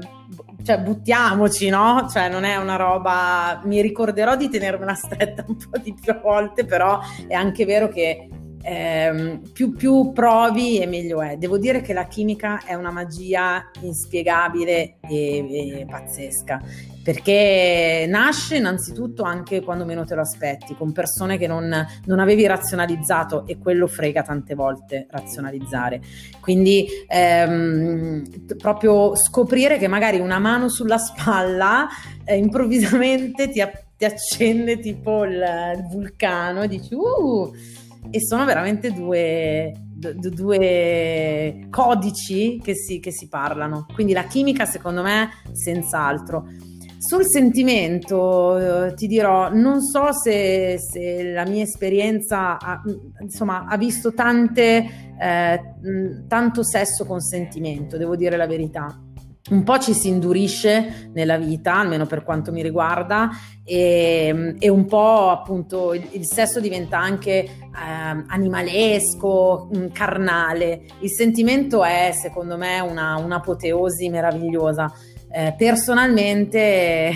cioè 0.68 0.80
buttiamoci, 0.80 1.70
no? 1.70 2.10
Cioè 2.12 2.28
non 2.28 2.44
è 2.44 2.58
una 2.58 2.76
roba, 2.76 3.62
mi 3.64 3.82
ricorderò 3.82 4.36
di 4.36 4.50
tenermela 4.50 4.96
stretta 4.96 5.46
un 5.48 5.56
po' 5.56 5.78
di 5.78 5.94
più 5.94 6.20
volte, 6.20 6.66
però 6.66 7.00
è 7.26 7.34
anche 7.34 7.64
vero 7.64 7.88
che 7.88 8.28
ehm, 8.62 9.52
più, 9.54 9.72
più 9.72 10.12
provi 10.12 10.80
e 10.80 10.86
meglio 10.86 11.22
è. 11.22 11.38
Devo 11.38 11.58
dire 11.58 11.80
che 11.80 11.94
la 11.94 12.06
chimica 12.08 12.66
è 12.66 12.74
una 12.74 12.92
magia 12.92 13.72
inspiegabile 13.80 14.98
e, 15.10 15.80
e 15.80 15.86
pazzesca 15.90 16.62
perché 17.08 18.06
nasce 18.10 18.58
innanzitutto 18.58 19.24
anche 19.24 19.62
quando 19.62 19.86
meno 19.86 20.04
te 20.04 20.14
lo 20.14 20.20
aspetti, 20.20 20.76
con 20.76 20.92
persone 20.92 21.38
che 21.38 21.48
non, 21.48 21.74
non 22.04 22.20
avevi 22.20 22.46
razionalizzato 22.46 23.48
e 23.48 23.58
quello 23.58 23.88
frega 23.88 24.24
tante 24.24 24.56
volte 24.56 25.08
razionalizzare. 25.10 26.02
Quindi 26.42 26.86
ehm, 27.08 28.58
proprio 28.58 29.16
scoprire 29.16 29.78
che 29.78 29.88
magari 29.88 30.20
una 30.20 30.38
mano 30.38 30.68
sulla 30.68 30.98
spalla 30.98 31.88
eh, 32.26 32.36
improvvisamente 32.36 33.52
ti, 33.52 33.64
ti, 33.96 34.04
accende 34.04 34.78
tipo 34.80 35.24
il, 35.24 35.42
il 35.78 35.88
vulcano 35.90 36.64
e 36.64 36.68
dici 36.68 36.94
uh! 36.94 37.54
e 38.12 38.20
sono 38.20 38.44
veramente 38.44 38.92
due, 38.92 39.72
due 39.94 41.68
codici 41.70 42.60
che 42.62 42.76
si, 42.76 43.00
che 43.00 43.14
si 43.14 43.30
parlano. 43.30 43.86
Quindi 43.94 44.12
la 44.12 44.26
chimica 44.26 44.66
secondo 44.66 45.02
me 45.04 45.30
senz'altro. 45.54 46.48
Sul 47.00 47.28
sentimento, 47.28 48.88
eh, 48.88 48.94
ti 48.96 49.06
dirò, 49.06 49.54
non 49.54 49.82
so 49.82 50.12
se, 50.12 50.78
se 50.80 51.32
la 51.32 51.46
mia 51.46 51.62
esperienza 51.62 52.58
ha, 52.60 52.82
insomma, 53.22 53.66
ha 53.68 53.78
visto 53.78 54.14
tante, 54.14 55.14
eh, 55.20 55.62
tanto 56.28 56.64
sesso 56.64 57.06
con 57.06 57.20
sentimento, 57.22 57.98
devo 57.98 58.16
dire 58.16 58.36
la 58.36 58.48
verità. 58.48 59.00
Un 59.50 59.64
po' 59.64 59.78
ci 59.78 59.94
si 59.94 60.10
indurisce 60.10 61.10
nella 61.14 61.38
vita, 61.38 61.76
almeno 61.76 62.06
per 62.06 62.24
quanto 62.24 62.52
mi 62.52 62.62
riguarda, 62.62 63.30
e, 63.64 64.56
e 64.60 64.68
un 64.68 64.86
po' 64.86 65.30
appunto 65.30 65.94
il, 65.94 66.06
il 66.12 66.26
sesso 66.26 66.60
diventa 66.60 66.98
anche 66.98 67.32
eh, 67.32 67.50
animalesco, 68.28 69.70
carnale. 69.94 70.82
Il 71.00 71.12
sentimento 71.12 71.84
è 71.86 72.12
secondo 72.12 72.58
me 72.58 72.82
una, 72.82 73.16
un'apoteosi 73.18 74.10
meravigliosa 74.10 74.92
eh, 75.30 75.54
personalmente 75.58 77.12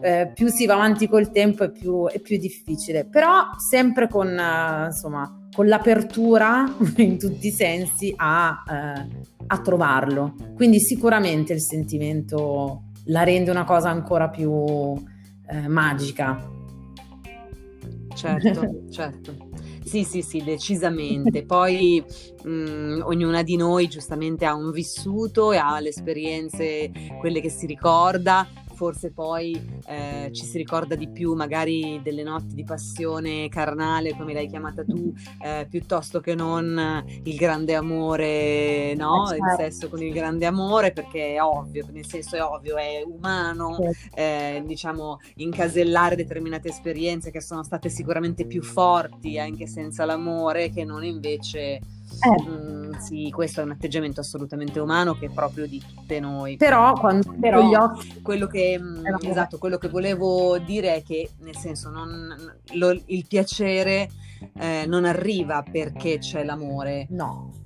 eh, 0.00 0.30
più 0.34 0.48
si 0.48 0.66
va 0.66 0.74
avanti 0.74 1.08
col 1.08 1.30
tempo 1.30 1.64
è 1.64 1.70
più, 1.70 2.06
è 2.06 2.20
più 2.20 2.38
difficile, 2.38 3.04
però 3.04 3.50
sempre 3.56 4.08
con, 4.08 4.28
eh, 4.28 4.86
insomma, 4.86 5.48
con 5.54 5.66
l'apertura 5.66 6.64
in 6.96 7.18
tutti 7.18 7.48
i 7.48 7.52
sensi 7.52 8.12
a, 8.16 8.62
eh, 8.68 9.06
a 9.46 9.58
trovarlo. 9.60 10.34
Quindi 10.54 10.80
sicuramente 10.80 11.52
il 11.52 11.62
sentimento 11.62 12.90
la 13.06 13.22
rende 13.22 13.50
una 13.50 13.64
cosa 13.64 13.90
ancora 13.90 14.28
più 14.28 14.94
eh, 15.46 15.68
magica. 15.68 16.50
Certo, 18.14 18.84
certo. 18.90 19.53
Sì, 19.84 20.02
sì, 20.04 20.22
sì, 20.22 20.42
decisamente. 20.42 21.44
Poi 21.46 22.02
mh, 22.42 22.48
mhmm, 22.50 23.02
ognuna 23.04 23.42
di 23.42 23.56
noi 23.56 23.86
giustamente 23.86 24.44
ha 24.44 24.54
un 24.54 24.70
vissuto 24.70 25.52
e 25.52 25.58
ha 25.58 25.78
le 25.80 25.90
esperienze, 25.90 26.90
quelle 27.20 27.40
che 27.40 27.50
si 27.50 27.66
ricorda 27.66 28.48
forse 28.74 29.12
poi 29.12 29.80
eh, 29.86 30.30
ci 30.32 30.44
si 30.44 30.58
ricorda 30.58 30.94
di 30.94 31.08
più 31.08 31.34
magari 31.34 32.00
delle 32.02 32.22
notti 32.22 32.54
di 32.54 32.64
passione 32.64 33.48
carnale, 33.48 34.14
come 34.16 34.32
l'hai 34.32 34.48
chiamata 34.48 34.84
tu, 34.84 35.12
eh, 35.42 35.66
piuttosto 35.68 36.20
che 36.20 36.34
non 36.34 37.04
il 37.22 37.36
grande 37.36 37.74
amore, 37.74 38.94
no? 38.94 39.30
Eh, 39.30 39.38
certo. 39.38 39.44
Il 39.44 39.70
sesso 39.70 39.88
con 39.88 40.02
il 40.02 40.12
grande 40.12 40.46
amore, 40.46 40.92
perché 40.92 41.34
è 41.34 41.42
ovvio, 41.42 41.86
nel 41.90 42.06
senso 42.06 42.36
è 42.36 42.42
ovvio, 42.42 42.76
è 42.76 43.02
umano, 43.06 43.76
certo. 43.80 44.16
eh, 44.16 44.62
diciamo, 44.66 45.18
incasellare 45.36 46.16
determinate 46.16 46.68
esperienze 46.68 47.30
che 47.30 47.40
sono 47.40 47.62
state 47.62 47.88
sicuramente 47.88 48.46
più 48.46 48.62
forti 48.62 49.38
anche 49.38 49.66
senza 49.66 50.04
l'amore, 50.04 50.70
che 50.70 50.84
non 50.84 51.04
invece. 51.04 51.80
Mm, 52.48 52.92
sì, 52.98 53.30
questo 53.30 53.60
è 53.60 53.64
un 53.64 53.72
atteggiamento 53.72 54.20
assolutamente 54.20 54.80
umano 54.80 55.14
che 55.14 55.26
è 55.26 55.30
proprio 55.30 55.66
di 55.66 55.80
tutte 55.80 56.20
noi. 56.20 56.56
Però 56.56 56.92
quando 56.94 57.34
Però 57.38 57.68
gli 57.68 57.74
occhi... 57.74 58.20
quello 58.22 58.46
che, 58.46 58.74
eh, 58.74 59.28
esatto, 59.28 59.58
quello 59.58 59.78
che 59.78 59.88
volevo 59.88 60.58
dire 60.58 60.96
è 60.96 61.02
che 61.02 61.30
nel 61.40 61.56
senso 61.56 61.90
non, 61.90 62.34
lo, 62.74 62.98
il 63.06 63.26
piacere 63.26 64.08
eh, 64.58 64.84
non 64.86 65.04
arriva 65.04 65.62
perché 65.62 66.18
c'è 66.18 66.44
l'amore. 66.44 67.06
No 67.10 67.62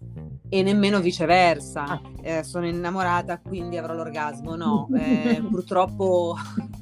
e 0.49 0.63
nemmeno 0.63 1.01
viceversa. 1.01 1.85
Ah. 1.85 2.01
Eh, 2.23 2.43
sono 2.43 2.67
innamorata, 2.67 3.39
quindi 3.39 3.77
avrò 3.77 3.95
l'orgasmo. 3.95 4.57
No, 4.57 4.89
eh, 4.97 5.43
purtroppo. 5.49 6.37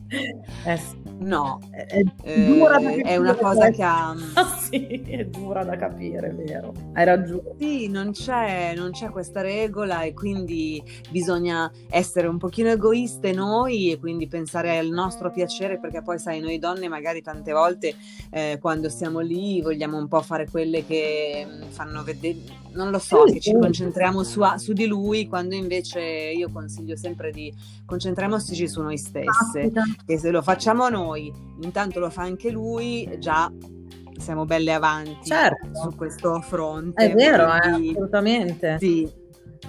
Eh 0.08 1.04
No, 1.18 1.60
è, 1.70 2.02
eh, 2.22 3.00
è 3.02 3.16
una 3.16 3.34
cosa 3.34 3.70
che 3.70 3.82
ha... 3.82 4.14
Ah, 4.34 4.58
sì, 4.58 5.02
è 5.06 5.24
dura 5.24 5.64
da 5.64 5.76
capire, 5.76 6.28
è 6.28 6.34
vero. 6.34 6.74
Hai 6.92 7.04
ragione. 7.04 7.54
Sì, 7.58 7.88
non 7.88 8.12
c'è, 8.12 8.74
non 8.76 8.90
c'è, 8.90 9.08
questa 9.08 9.40
regola 9.40 10.02
e 10.02 10.12
quindi 10.12 10.82
bisogna 11.10 11.70
essere 11.88 12.26
un 12.26 12.36
pochino 12.36 12.68
egoiste 12.68 13.32
noi 13.32 13.92
e 13.92 13.98
quindi 13.98 14.26
pensare 14.26 14.76
al 14.76 14.88
nostro 14.88 15.30
piacere 15.30 15.78
perché 15.78 16.02
poi 16.02 16.18
sai, 16.18 16.40
noi 16.40 16.58
donne 16.58 16.88
magari 16.88 17.22
tante 17.22 17.52
volte 17.52 17.94
eh, 18.30 18.58
quando 18.60 18.90
siamo 18.90 19.20
lì 19.20 19.62
vogliamo 19.62 19.96
un 19.96 20.08
po' 20.08 20.20
fare 20.20 20.48
quelle 20.50 20.84
che 20.84 21.46
mm, 21.48 21.62
fanno 21.68 22.02
vedere, 22.02 22.38
non 22.72 22.90
lo 22.90 22.98
so, 22.98 23.26
sì, 23.26 23.34
che 23.34 23.40
sì. 23.40 23.50
ci 23.50 23.58
concentriamo 23.58 24.22
su, 24.22 24.42
su, 24.56 24.72
di 24.72 24.86
lui 24.86 25.26
quando 25.26 25.54
invece 25.54 26.00
io 26.00 26.50
consiglio 26.50 26.96
sempre 26.96 27.30
di 27.30 27.52
concentriamoci 27.86 28.68
su 28.68 28.82
noi 28.82 28.98
stesse 28.98 29.72
e 30.04 30.18
se 30.18 30.30
lo 30.30 30.42
facciamo 30.42 30.88
noi, 30.88 31.32
intanto 31.62 32.00
lo 32.00 32.10
fa 32.10 32.22
anche 32.22 32.50
lui, 32.50 33.16
già 33.18 33.50
siamo 34.18 34.44
belle 34.44 34.72
avanti 34.72 35.26
certo. 35.28 35.68
su 35.74 35.96
questo 35.96 36.40
fronte. 36.40 37.10
È 37.10 37.14
vero, 37.14 37.52
eh, 37.54 37.60
Quindi, 37.60 37.88
eh, 37.88 37.90
assolutamente. 37.92 38.76
Sì, 38.78 39.10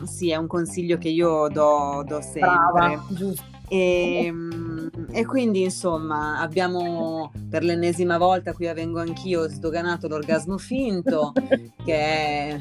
sì, 0.06 0.32
è 0.32 0.36
un 0.36 0.48
consiglio 0.48 0.98
che 0.98 1.10
io 1.10 1.48
do, 1.50 2.04
do 2.06 2.22
sempre. 2.22 2.42
Brava, 2.42 3.06
giusto. 3.10 3.56
E, 3.70 4.26
ehm, 4.26 4.90
e, 5.12 5.26
quindi 5.26 5.64
insomma 5.64 6.40
abbiamo 6.40 7.34
per 7.50 7.64
l'ennesima 7.64 8.18
volta 8.18 8.54
qui 8.54 8.72
vengo 8.74 9.02
anch'io 9.02 9.50
sdoganato 9.50 10.08
l'orgasmo 10.08 10.58
finto 10.58 11.34
che 11.84 11.94
è 11.94 12.58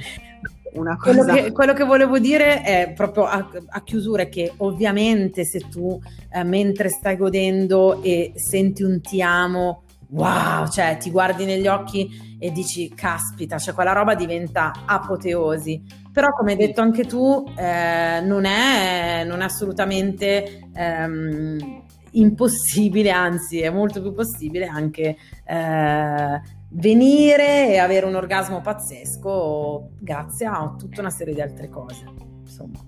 una 0.77 0.97
cosa... 0.97 1.23
Quello 1.23 1.43
che, 1.43 1.53
quello 1.53 1.73
che 1.73 1.85
volevo 1.85 2.19
dire 2.19 2.63
è 2.63 2.93
proprio 2.95 3.25
a, 3.25 3.49
a 3.69 3.83
chiusura 3.83 4.25
che 4.25 4.53
ovviamente 4.59 5.45
se 5.45 5.69
tu 5.71 6.01
eh, 6.31 6.45
mentre 6.45 6.89
stai 6.89 7.17
godendo 7.17 8.03
e 8.03 8.33
senti 8.37 8.83
un 8.83 9.01
ti 9.01 9.23
amo 9.23 9.83
wow, 10.11 10.69
cioè 10.69 10.97
ti 10.99 11.11
guardi 11.11 11.45
negli 11.45 11.67
occhi 11.67 12.37
e 12.39 12.53
dici 12.53 12.93
caspita, 12.95 13.59
cioè 13.59 13.75
quella 13.75 13.93
roba 13.93 14.15
diventa 14.15 14.85
apoteosi. 14.85 15.83
Però 16.13 16.31
come 16.31 16.53
hai 16.53 16.57
detto 16.57 16.81
anche 16.81 17.05
tu, 17.05 17.45
eh, 17.57 18.21
non, 18.23 18.45
è, 18.45 19.25
non, 19.27 19.41
è, 19.41 19.45
assolutamente 19.45 20.69
ehm, 20.75 21.83
impossibile, 22.13 23.11
anzi 23.11 23.61
è 23.61 23.71
molto 23.71 24.01
più 24.01 24.15
possibile 24.15 24.67
anche 24.67 25.17
eh, 25.45 26.41
venire 26.71 27.69
e 27.73 27.79
avere 27.79 28.07
un 28.07 28.15
orgasmo 28.15 28.61
pazzesco 28.61 29.91
grazie 29.99 30.47
a 30.47 30.75
tutta 30.77 31.01
una 31.01 31.11
serie 31.11 31.35
di 31.35 31.41
altre 31.41 31.69
cose. 31.69 32.05
Insomma. 32.41 32.85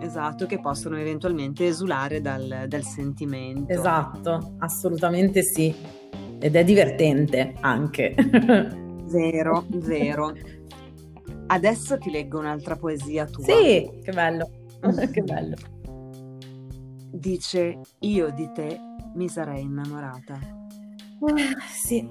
Esatto, 0.00 0.46
che 0.46 0.60
possono 0.60 0.96
eventualmente 0.98 1.66
esulare 1.66 2.20
dal, 2.20 2.64
dal 2.66 2.82
sentimento. 2.82 3.72
Esatto, 3.72 4.54
assolutamente 4.58 5.42
sì. 5.42 5.74
Ed 6.38 6.56
è 6.56 6.64
divertente 6.64 7.54
anche. 7.60 8.14
vero, 9.10 9.64
vero. 9.68 10.32
Adesso 11.46 11.98
ti 11.98 12.10
leggo 12.10 12.38
un'altra 12.38 12.76
poesia 12.76 13.26
tua. 13.26 13.44
Sì, 13.44 13.90
che 14.02 14.12
bello, 14.12 14.48
che 15.12 15.22
bello. 15.22 15.56
Dice, 17.12 17.80
io 18.00 18.30
di 18.30 18.50
te 18.52 18.78
mi 19.14 19.28
sarei 19.28 19.62
innamorata. 19.62 20.59
Sì. 21.70 22.08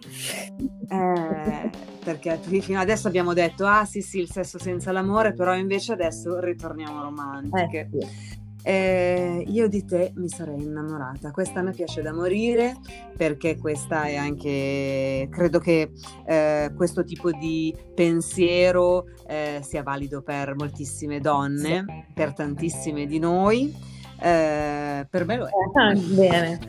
Eh, 0.88 1.70
perché 2.04 2.40
fino 2.62 2.80
adesso 2.80 3.08
abbiamo 3.08 3.34
detto, 3.34 3.66
ah 3.66 3.86
sì 3.86 4.02
sì, 4.02 4.20
il 4.20 4.30
sesso 4.30 4.60
senza 4.60 4.92
l'amore, 4.92 5.34
però 5.34 5.56
invece 5.56 5.94
adesso 5.94 6.40
ritorniamo 6.40 7.02
romantiche. 7.02 7.90
Eh, 7.92 8.00
sì. 8.00 8.38
Eh, 8.62 9.46
io 9.48 9.70
di 9.70 9.86
te 9.86 10.12
mi 10.16 10.28
sarei 10.28 10.62
innamorata. 10.62 11.32
Questa 11.32 11.62
mi 11.62 11.72
piace 11.72 12.02
da 12.02 12.14
morire 12.14 12.76
perché 13.16 13.58
questa 13.58 14.04
è 14.04 14.16
anche, 14.16 15.28
credo 15.32 15.60
che 15.60 15.92
eh, 16.26 16.72
questo 16.76 17.04
tipo 17.04 17.32
di 17.32 17.74
pensiero 17.96 19.06
eh, 19.26 19.62
sia 19.64 19.82
valido 19.82 20.22
per 20.22 20.56
moltissime 20.56 21.20
donne, 21.20 21.86
sì. 21.88 22.14
per 22.14 22.34
tantissime 22.34 23.06
di 23.06 23.18
noi. 23.18 23.74
Eh, 24.22 25.08
per 25.10 25.26
me 25.26 25.38
lo 25.38 25.46
è. 25.46 25.52
Ah, 25.76 25.94
bene, 25.94 26.60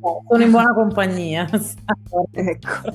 sono 0.00 0.42
in 0.42 0.50
buona 0.50 0.72
compagnia. 0.72 1.48
ecco. 2.32 2.92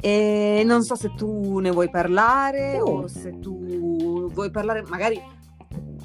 E 0.00 0.62
non 0.66 0.82
so 0.82 0.96
se 0.96 1.14
tu 1.14 1.58
ne 1.58 1.70
vuoi 1.70 1.88
parlare 1.88 2.78
oh. 2.78 3.02
o 3.02 3.06
se 3.08 3.38
tu 3.38 4.30
vuoi 4.30 4.50
parlare 4.50 4.82
magari 4.82 5.20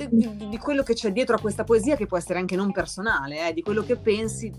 di, 0.08 0.48
di, 0.50 0.58
quello 0.58 0.84
che 0.84 0.94
c'è 0.94 1.12
dietro 1.12 1.36
a 1.36 1.40
questa 1.40 1.64
poesia, 1.64 1.96
che 1.96 2.06
può 2.06 2.18
essere 2.18 2.40
anche 2.40 2.56
non 2.56 2.72
personale, 2.72 3.50
eh, 3.50 3.54
di 3.54 3.62
quello 3.62 3.84
che 3.84 3.98
pensi 3.98 4.52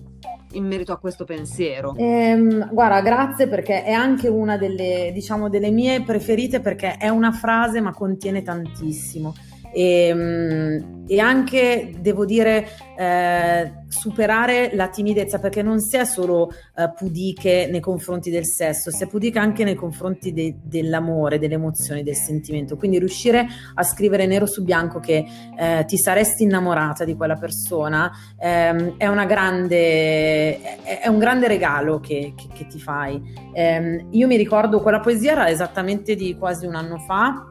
in 0.52 0.66
merito 0.66 0.92
a 0.92 0.98
questo 0.98 1.24
pensiero. 1.24 1.94
Ehm, 1.96 2.72
guarda, 2.72 3.00
grazie 3.00 3.48
perché 3.48 3.84
è 3.84 3.92
anche 3.92 4.28
una 4.28 4.56
delle, 4.56 5.10
diciamo, 5.12 5.48
delle 5.48 5.70
mie 5.70 6.02
preferite 6.02 6.60
perché 6.60 6.96
è 6.96 7.08
una 7.08 7.32
frase 7.32 7.80
ma 7.80 7.92
contiene 7.92 8.42
tantissimo. 8.42 9.34
E, 9.72 10.06
ehm, 10.08 10.89
e 11.10 11.18
anche, 11.18 11.90
devo 11.98 12.24
dire, 12.24 12.68
eh, 12.96 13.72
superare 13.88 14.70
la 14.74 14.86
timidezza 14.86 15.40
perché 15.40 15.60
non 15.60 15.80
si 15.80 15.96
è 15.96 16.04
solo 16.04 16.52
eh, 16.76 16.88
pudiche 16.96 17.66
nei 17.68 17.80
confronti 17.80 18.30
del 18.30 18.46
sesso, 18.46 18.92
si 18.92 19.02
è 19.02 19.08
pudiche 19.08 19.40
anche 19.40 19.64
nei 19.64 19.74
confronti 19.74 20.32
de- 20.32 20.54
dell'amore, 20.62 21.40
delle 21.40 21.54
emozioni, 21.54 22.04
del 22.04 22.14
sentimento. 22.14 22.76
Quindi 22.76 23.00
riuscire 23.00 23.44
a 23.74 23.82
scrivere 23.82 24.26
nero 24.26 24.46
su 24.46 24.62
bianco 24.62 25.00
che 25.00 25.26
eh, 25.58 25.84
ti 25.84 25.98
saresti 25.98 26.44
innamorata 26.44 27.04
di 27.04 27.16
quella 27.16 27.34
persona 27.34 28.08
ehm, 28.38 28.96
è, 28.96 29.26
grande, 29.26 30.62
è, 30.62 31.00
è, 31.00 31.08
un 31.08 31.18
grande 31.18 31.48
regalo 31.48 31.98
che, 31.98 32.34
che, 32.36 32.46
che 32.54 32.66
ti 32.68 32.78
fai. 32.78 33.20
Ehm, 33.52 34.06
io 34.10 34.28
mi 34.28 34.36
ricordo 34.36 34.80
quella 34.80 35.00
poesia 35.00 35.32
era 35.32 35.50
esattamente 35.50 36.14
di 36.14 36.36
quasi 36.38 36.66
un 36.66 36.76
anno 36.76 36.98
fa 36.98 37.49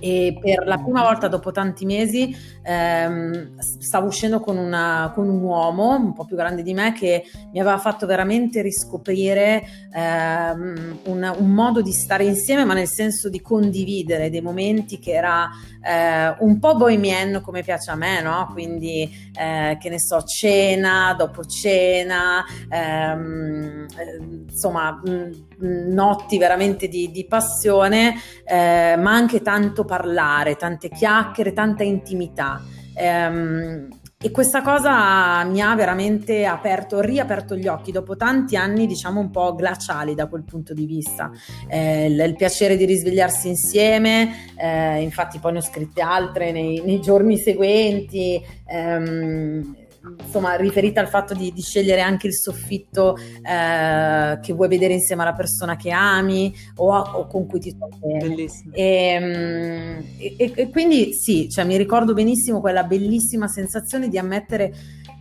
e 0.00 0.38
per 0.40 0.66
la 0.66 0.78
prima 0.78 1.02
volta 1.02 1.28
dopo 1.28 1.50
tanti 1.50 1.84
mesi 1.84 2.34
ehm, 2.62 3.58
stavo 3.58 4.06
uscendo 4.06 4.40
con, 4.40 4.56
una, 4.56 5.12
con, 5.14 5.28
un 5.28 5.42
uomo 5.42 5.96
un 5.96 6.12
po' 6.12 6.24
più 6.24 6.36
grande 6.36 6.62
di 6.62 6.74
me 6.74 6.92
che 6.92 7.24
mi 7.52 7.60
aveva 7.60 7.78
fatto 7.78 8.06
veramente 8.06 8.62
riscoprire 8.62 9.62
ehm, 9.92 10.98
un, 11.04 11.34
un, 11.38 11.50
modo 11.50 11.82
di 11.82 11.92
stare 11.92 12.24
insieme 12.24 12.64
ma 12.64 12.74
nel 12.74 12.88
senso 12.88 13.28
di 13.28 13.40
condividere 13.40 14.30
dei 14.30 14.40
momenti 14.40 14.98
che 14.98 15.12
era 15.12 15.48
eh, 15.88 16.36
un 16.40 16.58
po' 16.58 16.76
bohemian 16.76 17.40
come 17.42 17.62
piace 17.62 17.90
a 17.90 17.94
me 17.96 18.20
no? 18.20 18.50
quindi 18.52 19.10
eh, 19.38 19.78
che 19.80 19.88
ne 19.88 19.98
so 19.98 20.22
cena 20.22 21.14
dopo 21.16 21.44
cena 21.44 22.44
ehm, 22.68 23.86
eh, 23.96 24.18
insomma 24.50 25.00
mh, 25.02 25.92
notti 25.92 26.38
veramente 26.38 26.88
di, 26.88 27.10
di 27.10 27.24
passione 27.26 28.14
eh, 28.44 28.96
ma 28.96 29.12
anche 29.12 29.42
tanto 29.42 29.84
parlare, 29.84 30.56
tante 30.56 30.88
chiacchiere, 30.88 31.52
tanta 31.52 31.82
intimità. 31.82 32.62
Ehm, 32.94 33.88
e 34.20 34.32
questa 34.32 34.62
cosa 34.62 35.44
mi 35.44 35.60
ha 35.60 35.76
veramente 35.76 36.44
aperto, 36.44 37.00
riaperto 37.00 37.54
gli 37.54 37.68
occhi 37.68 37.92
dopo 37.92 38.16
tanti 38.16 38.56
anni, 38.56 38.88
diciamo 38.88 39.20
un 39.20 39.30
po' 39.30 39.54
glaciali 39.54 40.16
da 40.16 40.26
quel 40.26 40.42
punto 40.42 40.74
di 40.74 40.86
vista. 40.86 41.30
Eh, 41.68 42.06
il, 42.06 42.18
il, 42.18 42.34
piacere 42.34 42.76
di 42.76 42.84
risvegliarsi 42.84 43.46
insieme, 43.46 44.54
eh, 44.56 45.02
infatti 45.02 45.38
poi 45.38 45.52
ne 45.52 45.58
ho 45.58 45.62
scritte 45.62 46.02
altre 46.02 46.50
nei, 46.50 46.82
nei 46.84 47.00
giorni 47.00 47.38
seguenti. 47.38 48.44
Ehm, 48.66 49.86
insomma, 50.18 50.54
riferita 50.56 51.00
al 51.00 51.08
fatto 51.08 51.34
di, 51.34 51.52
di 51.52 51.62
scegliere 51.62 52.00
anche 52.00 52.26
il 52.26 52.34
soffitto 52.34 53.16
eh, 53.16 54.38
che 54.40 54.52
vuoi 54.52 54.68
vedere 54.68 54.94
insieme 54.94 55.22
alla 55.22 55.34
persona 55.34 55.76
che 55.76 55.90
ami 55.90 56.54
o, 56.76 56.96
o 56.96 57.26
con 57.26 57.46
cui 57.46 57.60
ti 57.60 57.70
sto 57.70 57.88
bene. 57.98 58.46
Ehm, 58.72 60.04
e, 60.18 60.34
e, 60.36 60.52
e, 60.54 60.70
quindi 60.70 61.12
sì, 61.14 61.48
cioè, 61.48 61.64
mi 61.64 61.76
ricordo 61.76 62.14
benissimo 62.14 62.60
quella 62.60 62.84
bellissima 62.84 63.48
sensazione 63.48 64.08
di 64.08 64.18
ammettere 64.18 64.72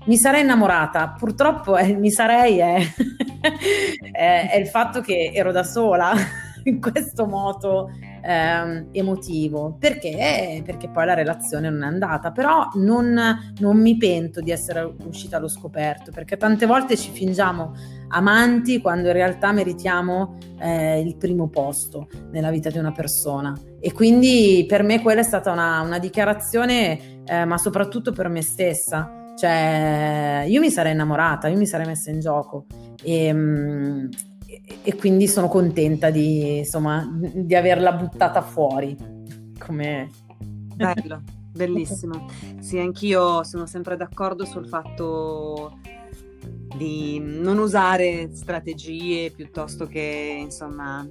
mi 0.08 0.16
sarei 0.16 0.42
innamorata, 0.42 1.16
purtroppo 1.18 1.76
eh, 1.76 1.94
mi 1.94 2.12
sarei 2.12 2.60
è, 2.60 2.78
è, 4.12 4.50
è 4.52 4.58
il 4.58 4.68
fatto 4.68 5.02
che 5.02 5.32
ero 5.34 5.52
da 5.52 5.64
sola 5.64 6.14
in 6.64 6.80
questo 6.80 7.26
moto 7.26 7.90
ehm, 8.28 8.90
emotivo. 8.92 9.78
Perché? 9.80 10.62
Perché 10.66 10.90
poi 10.90 11.06
la 11.06 11.14
relazione 11.14 11.70
non 11.70 11.84
è 11.84 11.86
andata, 11.86 12.32
però 12.32 12.68
non, 12.74 13.18
non 13.60 13.80
mi 13.80 13.96
pento 13.98 14.42
di 14.42 14.52
essere 14.52 14.94
uscita 15.06 15.38
allo 15.38 15.48
scoperto, 15.48 16.12
perché 16.12 16.36
tante 16.36 16.66
volte 16.66 16.98
ci 16.98 17.12
fingiamo 17.12 17.74
amanti 18.10 18.80
quando 18.82 19.08
in 19.08 19.14
realtà 19.14 19.52
meritiamo 19.52 20.38
eh, 20.60 21.00
il 21.00 21.18
primo 21.18 21.48
posto 21.48 22.08
nella 22.32 22.52
vita 22.52 22.70
di 22.70 22.78
una 22.78 22.92
persona. 22.92 23.58
E 23.80 23.94
quindi 23.94 24.66
per 24.68 24.84
me 24.84 25.02
quella 25.02 25.22
è 25.22 25.24
stata 25.24 25.52
una, 25.52 25.82
una 25.82 26.00
dichiarazione, 26.00 27.24
eh, 27.24 27.46
ma 27.46 27.58
soprattutto 27.58 28.12
per 28.12 28.28
me 28.28 28.42
stessa. 28.42 29.12
Cioè, 29.38 30.46
io 30.48 30.60
mi 30.60 30.72
sarei 30.72 30.94
innamorata, 30.94 31.48
io 31.48 31.58
mi 31.58 31.68
sarei 31.68 31.86
messa 31.86 32.10
in 32.10 32.20
gioco. 32.20 32.66
E, 33.04 33.32
mm, 33.32 34.08
e 34.84 34.96
quindi 34.96 35.28
sono 35.28 35.48
contenta 35.48 36.10
di, 36.10 36.60
insomma, 36.60 37.10
di 37.12 37.56
averla 37.56 37.94
buttata 37.94 38.42
fuori. 38.42 38.96
Come... 39.58 40.10
Bello, 40.76 41.24
bellissimo. 41.52 42.28
Sì, 42.60 42.78
anch'io 42.78 43.44
sono 43.44 43.66
sempre 43.66 43.98
d'accordo 43.98 44.46
sul 44.46 44.68
fatto 44.68 45.80
di 46.78 47.20
non 47.20 47.58
usare 47.58 48.30
strategie 48.34 49.32
piuttosto 49.32 49.88
che 49.88 50.38
insomma 50.40 51.06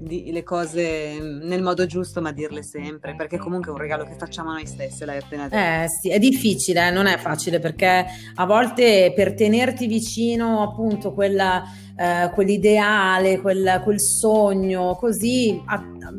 le 0.00 0.42
cose 0.42 1.18
nel 1.20 1.62
modo 1.62 1.86
giusto 1.86 2.20
ma 2.20 2.32
dirle 2.32 2.62
sempre 2.62 3.14
perché 3.14 3.38
comunque 3.38 3.70
è 3.70 3.74
un 3.74 3.80
regalo 3.80 4.04
che 4.04 4.16
facciamo 4.18 4.50
a 4.50 4.54
noi 4.54 4.66
stesse 4.66 5.04
l'hai 5.04 5.18
appena 5.18 5.48
detto. 5.48 5.56
Eh 5.56 5.88
sì 5.88 6.10
è 6.10 6.18
difficile 6.18 6.88
eh, 6.88 6.90
non 6.90 7.06
è 7.06 7.16
facile 7.18 7.58
perché 7.58 8.04
a 8.34 8.44
volte 8.44 9.12
per 9.14 9.34
tenerti 9.34 9.86
vicino 9.86 10.62
appunto 10.62 11.12
quella 11.12 11.62
eh, 11.98 12.30
quell'ideale, 12.32 13.40
quel, 13.40 13.80
quel, 13.82 14.00
sogno, 14.00 14.94
così 14.94 15.60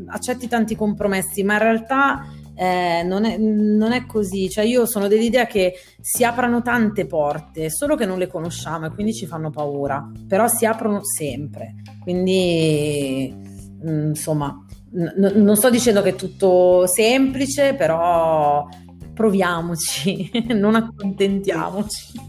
accetti 0.07 0.49
tanti 0.49 0.75
compromessi, 0.75 1.41
ma 1.43 1.53
in 1.53 1.59
realtà 1.59 2.25
eh, 2.59 3.03
non, 3.03 3.23
è, 3.23 3.37
non, 3.37 3.93
è, 3.93 4.05
così. 4.05 4.49
Cioè, 4.49 4.65
io 4.65 4.85
sono 4.85 5.07
dell'idea 5.07 5.45
che 5.45 5.75
si 6.01 6.25
aprono 6.25 6.61
tante 6.61 7.05
porte, 7.05 7.69
solo 7.69 7.95
che 7.95 8.05
non 8.05 8.17
le 8.17 8.27
conosciamo 8.27 8.87
e 8.87 8.89
quindi 8.89 9.13
ci 9.13 9.25
fanno 9.25 9.49
paura, 9.49 10.11
però 10.27 10.45
si 10.49 10.65
aprono 10.65 10.99
sempre. 11.05 11.75
Quindi, 12.01 13.33
mm, 13.33 14.07
insomma, 14.09 14.53
n- 14.91 15.31
non 15.35 15.55
sto 15.55 15.69
dicendo 15.69 16.01
che 16.01 16.09
è 16.09 16.15
tutto 16.15 16.85
semplice, 16.85 17.75
però 17.75 18.67
proviamoci, 19.13 20.29
non 20.53 20.75
accontentiamoci. 20.75 22.19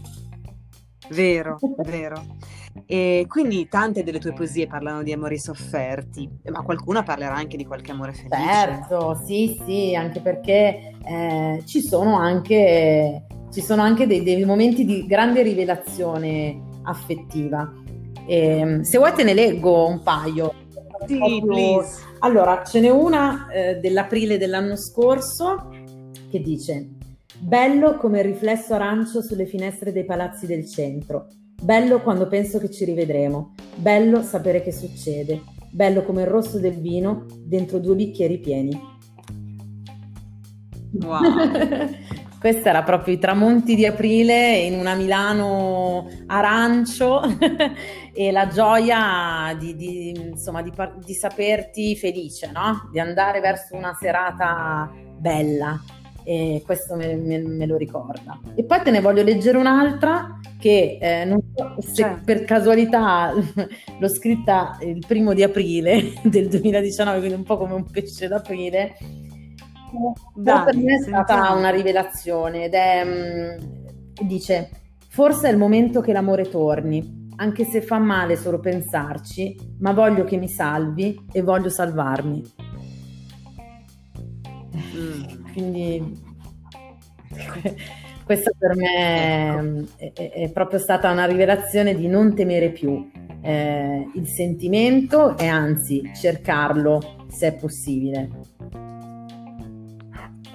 Vero, 1.09 1.59
vero. 1.83 2.23
E 2.85 3.25
quindi 3.27 3.67
tante 3.67 4.03
delle 4.03 4.19
tue 4.19 4.33
poesie 4.33 4.67
parlano 4.67 5.03
di 5.03 5.11
amori 5.11 5.37
sofferti, 5.37 6.29
ma 6.51 6.61
qualcuna 6.61 7.03
parlerà 7.03 7.35
anche 7.35 7.57
di 7.57 7.65
qualche 7.65 7.91
amore 7.91 8.13
felice. 8.13 8.37
Certo, 8.37 9.21
sì, 9.25 9.61
sì, 9.65 9.95
anche 9.95 10.19
perché 10.19 10.95
eh, 11.03 11.63
ci 11.65 11.81
sono 11.81 12.17
anche, 12.17 13.25
ci 13.51 13.61
sono 13.61 13.81
anche 13.81 14.07
dei, 14.07 14.23
dei, 14.23 14.43
momenti 14.45 14.85
di 14.85 15.05
grande 15.05 15.41
rivelazione 15.41 16.61
affettiva. 16.83 17.71
E, 18.25 18.37
ehm, 18.37 18.81
se 18.81 18.97
vuoi 18.97 19.13
te 19.13 19.23
ne 19.23 19.33
leggo 19.33 19.87
un 19.87 20.01
paio. 20.01 20.53
Sì, 21.05 21.17
proprio... 21.17 21.85
Allora, 22.19 22.63
ce 22.63 22.79
n'è 22.79 22.89
una 22.89 23.47
eh, 23.49 23.75
dell'aprile 23.75 24.37
dell'anno 24.37 24.75
scorso 24.75 25.69
che 26.29 26.39
dice 26.39 26.89
Bello 27.39 27.97
come 27.97 28.19
il 28.19 28.25
riflesso 28.25 28.75
arancio 28.75 29.21
sulle 29.21 29.45
finestre 29.45 29.91
dei 29.91 30.05
palazzi 30.05 30.45
del 30.45 30.67
centro 30.67 31.27
Bello 31.61 32.01
quando 32.01 32.27
penso 32.27 32.57
che 32.57 32.71
ci 32.71 32.85
rivedremo. 32.85 33.53
Bello 33.75 34.23
sapere 34.23 34.63
che 34.63 34.71
succede. 34.71 35.43
Bello 35.69 36.01
come 36.01 36.23
il 36.23 36.27
rosso 36.27 36.59
del 36.59 36.79
vino 36.79 37.27
dentro 37.45 37.77
due 37.77 37.93
bicchieri 37.93 38.39
pieni. 38.39 38.81
Wow. 41.03 41.21
Questo 42.39 42.67
era 42.67 42.81
proprio 42.81 43.13
i 43.13 43.19
tramonti 43.19 43.75
di 43.75 43.85
aprile 43.85 44.57
in 44.57 44.79
una 44.79 44.95
Milano 44.95 46.09
arancio 46.25 47.21
e 48.11 48.31
la 48.31 48.47
gioia 48.47 49.55
di, 49.59 49.75
di, 49.75 50.09
insomma, 50.09 50.63
di, 50.63 50.71
di 51.05 51.13
saperti 51.13 51.95
felice, 51.95 52.49
no? 52.51 52.89
di 52.91 52.99
andare 52.99 53.39
verso 53.39 53.75
una 53.75 53.93
serata 53.93 54.91
bella 55.19 55.79
e 56.23 56.61
questo 56.65 56.95
me, 56.95 57.15
me, 57.15 57.39
me, 57.39 57.65
lo 57.65 57.77
ricorda. 57.77 58.39
E 58.55 58.63
poi 58.63 58.81
te 58.81 58.91
ne 58.91 59.01
voglio 59.01 59.23
leggere 59.23 59.57
un'altra 59.57 60.39
che 60.59 60.97
eh, 61.01 61.25
non 61.25 61.39
so 61.55 61.75
se 61.79 62.03
certo. 62.03 62.21
per 62.23 62.43
casualità 62.43 63.33
l'ho 63.99 64.07
scritta 64.07 64.77
il 64.81 65.03
primo 65.05 65.33
di 65.33 65.43
aprile 65.43 66.13
del 66.23 66.47
2019, 66.47 67.17
quindi 67.17 67.35
un 67.35 67.43
po' 67.43 67.57
come 67.57 67.73
un 67.73 67.85
pesce 67.89 68.27
d'aprile. 68.27 68.95
Dai, 70.35 70.63
per 70.63 70.77
me 70.77 70.95
è 70.95 71.01
stata 71.01 71.51
una 71.51 71.69
rivelazione 71.69 72.65
ed 72.65 72.73
è, 72.73 73.03
mm, 73.03 74.25
dice, 74.25 74.69
forse 75.09 75.49
è 75.49 75.51
il 75.51 75.57
momento 75.57 75.99
che 75.99 76.13
l'amore 76.13 76.47
torni, 76.47 77.29
anche 77.37 77.65
se 77.65 77.81
fa 77.81 77.97
male 77.97 78.37
solo 78.37 78.59
pensarci, 78.59 79.75
ma 79.79 79.91
voglio 79.91 80.23
che 80.23 80.37
mi 80.37 80.47
salvi 80.47 81.25
e 81.31 81.41
voglio 81.41 81.69
salvarmi. 81.69 82.43
Mm. 84.95 85.40
Quindi 85.53 86.19
questa 88.25 88.51
per 88.57 88.75
me 88.75 89.85
è, 89.97 90.13
è, 90.13 90.49
proprio 90.51 90.79
stata 90.79 91.11
una 91.11 91.25
rivelazione 91.25 91.95
di 91.95 92.07
non 92.07 92.33
temere 92.33 92.69
più 92.69 93.09
eh, 93.41 94.09
il 94.13 94.27
sentimento 94.27 95.37
e 95.37 95.47
anzi 95.47 96.11
cercarlo 96.15 97.25
se 97.27 97.47
è 97.47 97.55
possibile. 97.55 98.29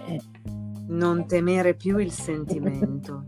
Eh. 0.08 0.20
Non 0.88 1.26
temere 1.26 1.74
più 1.74 1.98
il 1.98 2.12
sentimento. 2.12 3.26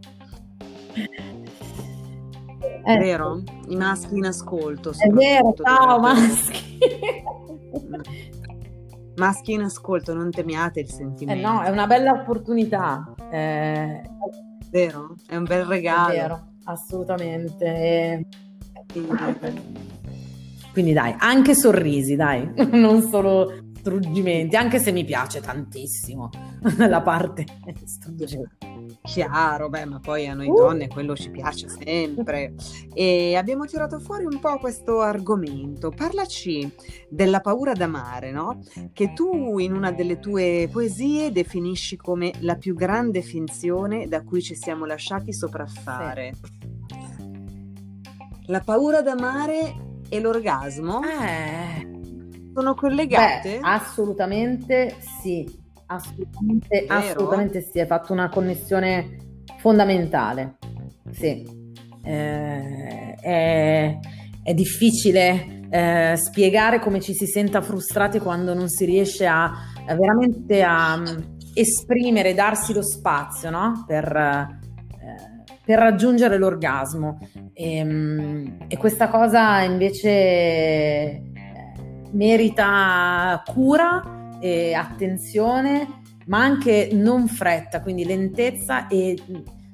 È 2.84 2.92
eh. 2.92 2.98
vero? 2.98 3.42
I 3.68 3.76
maschi 3.76 4.16
in 4.16 4.26
ascolto. 4.26 4.92
È 4.96 5.08
vero, 5.08 5.52
ciao 5.54 5.98
maschi. 5.98 6.78
Maschi 9.18 9.52
in 9.52 9.62
ascolto, 9.62 10.14
non 10.14 10.30
temiate 10.30 10.80
il 10.80 10.88
sentimento. 10.88 11.46
Eh 11.46 11.50
no, 11.50 11.62
è 11.62 11.70
una 11.70 11.86
bella 11.86 12.12
opportunità. 12.12 13.14
Eh... 13.30 14.00
Vero? 14.70 15.16
È 15.26 15.36
un 15.36 15.44
bel 15.44 15.64
regalo. 15.64 16.12
È 16.12 16.16
vero, 16.16 16.46
assolutamente. 16.64 18.26
Quindi 20.72 20.92
dai, 20.92 21.14
anche 21.18 21.54
sorrisi, 21.54 22.14
dai, 22.14 22.48
non 22.72 23.02
solo 23.02 23.67
struggimenti, 23.88 24.54
anche 24.54 24.78
se 24.78 24.92
mi 24.92 25.04
piace 25.04 25.40
tantissimo 25.40 26.28
la 26.76 27.00
parte. 27.00 27.46
Chiaro, 29.02 29.68
beh, 29.68 29.86
ma 29.86 30.00
poi 30.00 30.26
a 30.26 30.34
noi 30.34 30.48
uh. 30.48 30.54
donne 30.54 30.88
quello 30.88 31.16
ci 31.16 31.30
piace 31.30 31.68
sempre. 31.68 32.54
E 32.92 33.34
abbiamo 33.36 33.64
tirato 33.64 33.98
fuori 33.98 34.24
un 34.24 34.38
po' 34.38 34.58
questo 34.58 35.00
argomento. 35.00 35.90
Parlaci 35.90 36.70
della 37.08 37.40
paura 37.40 37.72
d'amare, 37.72 38.30
no? 38.30 38.60
Che 38.92 39.12
tu 39.14 39.58
in 39.58 39.72
una 39.72 39.90
delle 39.90 40.18
tue 40.18 40.68
poesie 40.70 41.32
definisci 41.32 41.96
come 41.96 42.32
la 42.40 42.56
più 42.56 42.74
grande 42.74 43.22
finzione 43.22 44.06
da 44.06 44.22
cui 44.22 44.42
ci 44.42 44.54
siamo 44.54 44.84
lasciati 44.84 45.32
sopraffare. 45.32 46.32
Sì. 46.34 46.56
La 48.46 48.60
paura 48.60 49.02
d'amare 49.02 49.86
e 50.08 50.20
l'orgasmo 50.20 51.02
eh. 51.02 51.97
Sono 52.58 52.74
collegate? 52.74 53.58
Beh, 53.58 53.58
assolutamente 53.62 54.96
sì 55.22 55.66
Assolutamente, 55.90 56.84
assolutamente 56.86 57.62
sì, 57.62 57.80
hai 57.80 57.86
fatto 57.86 58.12
una 58.12 58.28
connessione 58.28 59.16
fondamentale. 59.58 60.58
Sì. 61.10 61.46
Eh, 62.04 63.14
è, 63.14 63.98
è, 64.42 64.54
difficile 64.54 65.66
eh, 65.70 66.14
spiegare 66.16 66.78
come 66.78 67.00
ci 67.00 67.14
si 67.14 67.26
senta 67.26 67.62
frustrati 67.62 68.18
quando 68.18 68.52
non 68.54 68.68
si 68.68 68.84
riesce 68.84 69.26
a, 69.26 69.44
a 69.44 69.94
veramente 69.94 70.62
a 70.62 70.94
um, 70.94 71.36
esprimere, 71.54 72.34
darsi 72.34 72.74
lo 72.74 72.82
spazio 72.82 73.48
no? 73.48 73.84
per, 73.86 74.14
eh, 74.14 74.58
per, 75.64 75.78
raggiungere 75.78 76.36
l'orgasmo. 76.36 77.18
E, 77.54 77.82
um, 77.82 78.58
e 78.68 78.76
questa 78.76 79.08
cosa 79.08 79.62
invece 79.62 80.10
eh, 80.10 81.22
merita 82.12 83.42
cura 83.46 84.36
e 84.40 84.74
attenzione, 84.74 86.00
ma 86.26 86.38
anche 86.40 86.90
non 86.92 87.26
fretta, 87.26 87.80
quindi 87.80 88.04
lentezza 88.04 88.86
e 88.86 89.16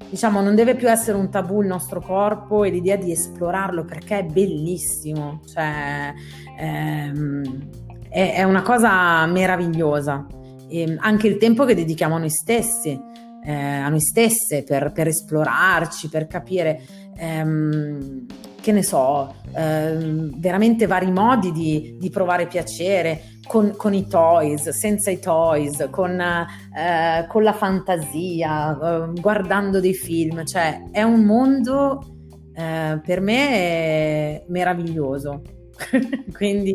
diciamo 0.09 0.41
non 0.41 0.55
deve 0.55 0.77
più 0.77 0.89
essere 0.89 1.17
un 1.17 1.31
tabù 1.31 1.61
il 1.61 1.67
nostro 1.67 2.01
corpo 2.01 2.65
e 2.65 2.71
l'idea 2.71 2.97
di 2.97 3.11
esplorarlo 3.11 3.85
perché 3.85 4.19
è 4.19 4.25
bellissimo, 4.25 5.41
cioè 5.53 6.13
ehm, 6.59 7.69
è, 8.09 8.35
è, 8.35 8.43
una 8.45 8.63
cosa 8.63 9.27
meravigliosa. 9.27 10.27
E 10.69 10.97
anche 10.99 11.27
il 11.27 11.37
tempo 11.37 11.65
che 11.65 11.75
dedichiamo 11.75 12.15
a 12.15 12.19
noi 12.19 12.31
stessi, 12.31 12.99
eh, 13.45 13.53
a 13.53 13.89
noi 13.89 14.01
stesse 14.01 14.63
per, 14.63 14.93
per 14.93 15.09
esplorarci, 15.09 16.09
per 16.09 16.27
capire. 16.27 16.81
Ehm, 17.17 18.27
che 18.65 18.73
ne 18.73 18.83
so, 18.83 19.35
ehm, 19.55 20.41
veramente 20.41 20.87
vari 20.87 21.11
modi 21.11 21.53
di, 21.53 21.97
di 21.99 22.09
provare 22.09 22.47
piacere 22.47 23.35
con, 23.47 23.75
con, 23.77 23.93
i 23.93 24.07
toys, 24.07 24.71
senza 24.71 25.11
i 25.11 25.19
toys, 25.19 25.87
con, 25.91 26.19
eh, 26.19 27.27
con 27.29 27.43
la 27.43 27.53
fantasia, 27.53 28.73
eh, 28.73 29.21
guardando 29.21 29.81
dei 29.81 29.93
film, 29.93 30.47
cioè 30.47 30.83
è 30.91 31.03
un 31.03 31.25
mondo 31.25 32.17
eh, 32.55 32.99
per 33.05 33.21
me 33.21 34.45
meraviglioso. 34.49 35.43
Quindi 36.33 36.75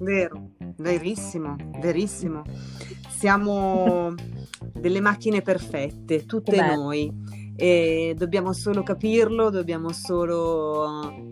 vero, 0.00 0.50
verissimo, 0.76 1.56
verissimo. 1.80 2.42
Siamo 3.08 4.12
delle 4.74 5.00
macchine 5.00 5.40
perfette, 5.40 6.26
tutte 6.26 6.60
noi 6.60 7.10
e 7.60 8.14
dobbiamo 8.16 8.52
solo 8.52 8.84
capirlo, 8.84 9.50
dobbiamo 9.50 9.90
solo 9.92 11.26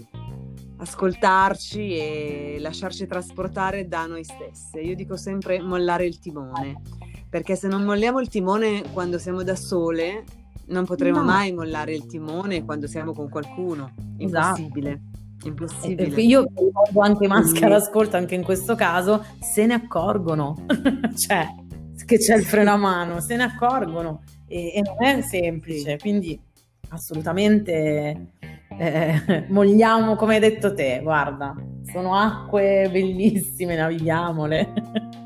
ascoltarci 0.78 1.96
e 1.96 2.56
lasciarci 2.58 3.06
trasportare 3.06 3.86
da 3.86 4.06
noi 4.06 4.24
stesse. 4.24 4.80
Io 4.80 4.96
dico 4.96 5.16
sempre 5.16 5.62
mollare 5.62 6.04
il 6.04 6.18
timone, 6.18 6.82
perché 7.30 7.54
se 7.54 7.68
non 7.68 7.84
molliamo 7.84 8.18
il 8.18 8.26
timone 8.26 8.82
quando 8.92 9.18
siamo 9.18 9.44
da 9.44 9.54
sole, 9.54 10.24
non 10.66 10.84
potremo 10.84 11.18
no. 11.18 11.26
mai 11.26 11.52
mollare 11.52 11.94
il 11.94 12.06
timone 12.06 12.64
quando 12.64 12.88
siamo 12.88 13.12
con 13.12 13.28
qualcuno. 13.28 13.92
impossibile. 14.18 14.90
Esatto. 14.90 15.48
Impossibile. 15.48 16.22
Io 16.22 16.44
ricordo 16.56 17.00
anche 17.02 17.28
maschera 17.28 17.76
all'ascolto, 17.76 18.16
anche 18.16 18.34
in 18.34 18.42
questo 18.42 18.74
caso, 18.74 19.24
se 19.38 19.64
ne 19.64 19.74
accorgono, 19.74 20.56
cioè 21.14 21.46
che 22.06 22.18
c'è 22.18 22.36
il 22.36 22.44
freno 22.44 22.72
a 22.72 22.76
mano, 22.76 23.20
se 23.20 23.36
ne 23.36 23.42
accorgono 23.42 24.22
e, 24.46 24.74
e 24.74 24.82
non 24.82 25.04
è 25.04 25.20
semplice, 25.22 25.98
quindi 25.98 26.40
assolutamente 26.88 28.32
eh, 28.78 29.44
mogliamo 29.48 30.14
come 30.14 30.34
hai 30.34 30.40
detto 30.40 30.72
te, 30.72 31.00
guarda, 31.02 31.54
sono 31.92 32.14
acque 32.14 32.88
bellissime, 32.90 33.76
navighiamole. 33.76 35.24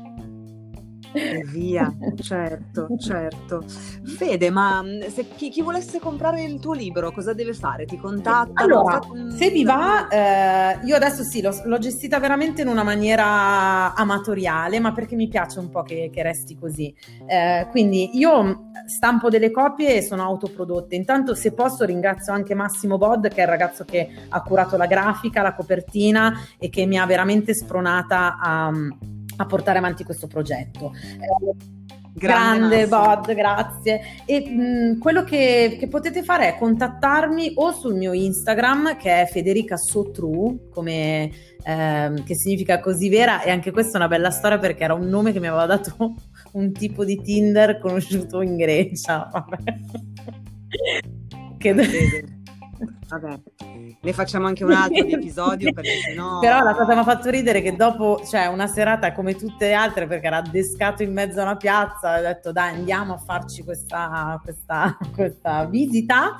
E 1.13 1.43
via, 1.45 1.93
certo, 2.21 2.87
certo. 2.97 3.63
Fede, 4.03 4.49
ma 4.49 4.81
mm, 4.81 5.01
se 5.09 5.27
chi, 5.35 5.49
chi, 5.49 5.61
volesse 5.61 5.99
comprare 5.99 6.43
il 6.43 6.59
tuo 6.59 6.73
libro, 6.73 7.11
cosa 7.11 7.33
deve 7.33 7.53
fare? 7.53 7.85
Ti 7.85 7.97
contatta? 7.97 8.61
Allora, 8.61 8.99
se 9.35 9.49
vi 9.49 9.63
va, 9.63 10.07
eh, 10.07 10.79
io 10.83 10.95
adesso 10.95 11.23
sì, 11.23 11.41
l'ho, 11.41 11.53
l'ho, 11.65 11.77
gestita 11.79 12.19
veramente 12.19 12.61
in 12.61 12.67
una 12.67 12.83
maniera 12.83 13.93
amatoriale, 13.93 14.79
ma 14.79 14.93
perché 14.93 15.15
mi 15.15 15.27
piace 15.27 15.59
un 15.59 15.69
po' 15.69 15.83
che, 15.83 16.09
che 16.13 16.23
resti 16.23 16.57
così. 16.57 16.93
Eh, 17.27 17.67
quindi 17.71 18.17
io 18.17 18.69
stampo 18.85 19.29
delle 19.29 19.51
copie 19.51 19.97
e 19.97 20.01
sono 20.01 20.23
autoprodotte. 20.23 20.95
Intanto, 20.95 21.35
se 21.35 21.51
posso, 21.51 21.83
ringrazio 21.85 22.31
anche 22.33 22.55
Massimo 22.55 22.97
Bod, 22.97 23.27
che 23.27 23.41
è 23.41 23.43
il 23.43 23.49
ragazzo 23.49 23.83
che 23.83 24.09
ha 24.29 24.41
curato 24.41 24.77
la 24.77 24.85
grafica, 24.85 25.41
la 25.41 25.53
copertina 25.53 26.33
e 26.57 26.69
che 26.69 26.85
mi 26.85 26.97
ha 26.97 27.05
veramente 27.05 27.53
spronata 27.53 28.37
a 28.39 28.71
a 29.37 29.45
portare 29.45 29.77
avanti 29.77 30.03
questo 30.03 30.27
progetto. 30.27 30.91
Grande, 32.13 32.85
grande 32.85 32.87
Bod, 32.87 33.33
grazie. 33.33 34.01
E 34.25 34.49
mh, 34.49 34.97
quello 34.99 35.23
che, 35.23 35.77
che, 35.79 35.87
potete 35.87 36.23
fare 36.23 36.49
è 36.49 36.57
contattarmi 36.57 37.53
o 37.55 37.71
sul 37.71 37.95
mio 37.95 38.11
Instagram 38.11 38.97
che 38.97 39.21
è 39.21 39.25
Federica 39.27 39.77
Sotru, 39.77 40.67
come, 40.69 41.31
ehm, 41.63 42.23
che 42.25 42.35
significa 42.35 42.81
così 42.81 43.07
vera, 43.07 43.41
e 43.43 43.49
anche 43.49 43.71
questa 43.71 43.93
è 43.93 43.95
una 43.97 44.09
bella 44.09 44.29
storia 44.29 44.59
perché 44.59 44.83
era 44.83 44.93
un 44.93 45.07
nome 45.07 45.31
che 45.31 45.39
mi 45.39 45.47
aveva 45.47 45.65
dato 45.65 46.15
un 46.53 46.73
tipo 46.73 47.05
di 47.05 47.21
Tinder 47.21 47.79
conosciuto 47.79 48.41
in 48.41 48.57
Grecia. 48.57 49.29
Vabbè. 49.31 49.79
che... 51.57 52.39
Vabbè 53.07 53.39
ne 54.03 54.13
facciamo 54.13 54.47
anche 54.47 54.63
un 54.63 54.71
altro 54.71 55.05
episodio 55.05 55.71
perché 55.73 55.99
sennò... 56.05 56.39
Però 56.39 56.61
la 56.61 56.73
cosa 56.73 56.93
mi 56.93 56.99
ha 56.99 57.03
fatto 57.03 57.29
ridere 57.29 57.61
che 57.61 57.75
dopo, 57.75 58.21
cioè 58.25 58.47
una 58.47 58.67
serata 58.67 59.13
come 59.13 59.35
tutte 59.35 59.67
le 59.67 59.73
altre 59.73 60.07
perché 60.07 60.27
era 60.27 60.37
addescato 60.37 61.03
in 61.03 61.13
mezzo 61.13 61.39
a 61.39 61.43
una 61.43 61.57
piazza, 61.57 62.17
ho 62.17 62.21
detto 62.21 62.51
dai 62.51 62.73
andiamo 62.73 63.13
a 63.13 63.17
farci 63.17 63.63
questa, 63.63 64.39
questa, 64.43 64.97
questa 65.13 65.65
visita. 65.65 66.35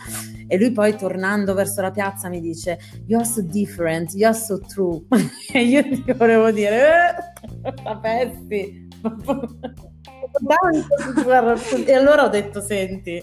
E 0.48 0.58
lui 0.58 0.72
poi 0.72 0.98
tornando 0.98 1.54
verso 1.54 1.82
la 1.82 1.92
piazza 1.92 2.28
mi 2.28 2.42
dice 2.42 2.80
you're 3.06 3.26
so 3.26 3.42
different, 3.42 4.14
you're 4.14 4.36
so 4.36 4.60
true. 4.60 5.02
E 5.54 5.64
io 5.64 5.84
ti 5.84 6.14
volevo 6.14 6.50
dire 6.52 7.16
eh, 7.64 7.74
sapessi 7.84 8.88
e 11.86 11.94
allora 11.94 12.24
ho 12.24 12.30
detto 12.30 12.62
senti 12.62 13.22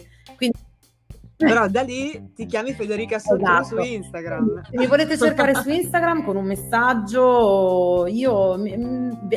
però 1.39 1.69
da 1.69 1.83
lì 1.83 2.33
ti 2.35 2.47
chiami 2.47 2.73
Federica 2.73 3.21
Sotto 3.21 3.43
esatto. 3.43 3.65
su 3.65 3.79
Instagram. 3.79 4.63
Se 4.69 4.77
mi 4.77 4.87
volete 4.89 5.17
cercare 5.17 5.55
su 5.55 5.71
Instagram 5.71 6.25
con 6.25 6.35
un 6.35 6.45
messaggio, 6.45 8.07
io 8.09 8.61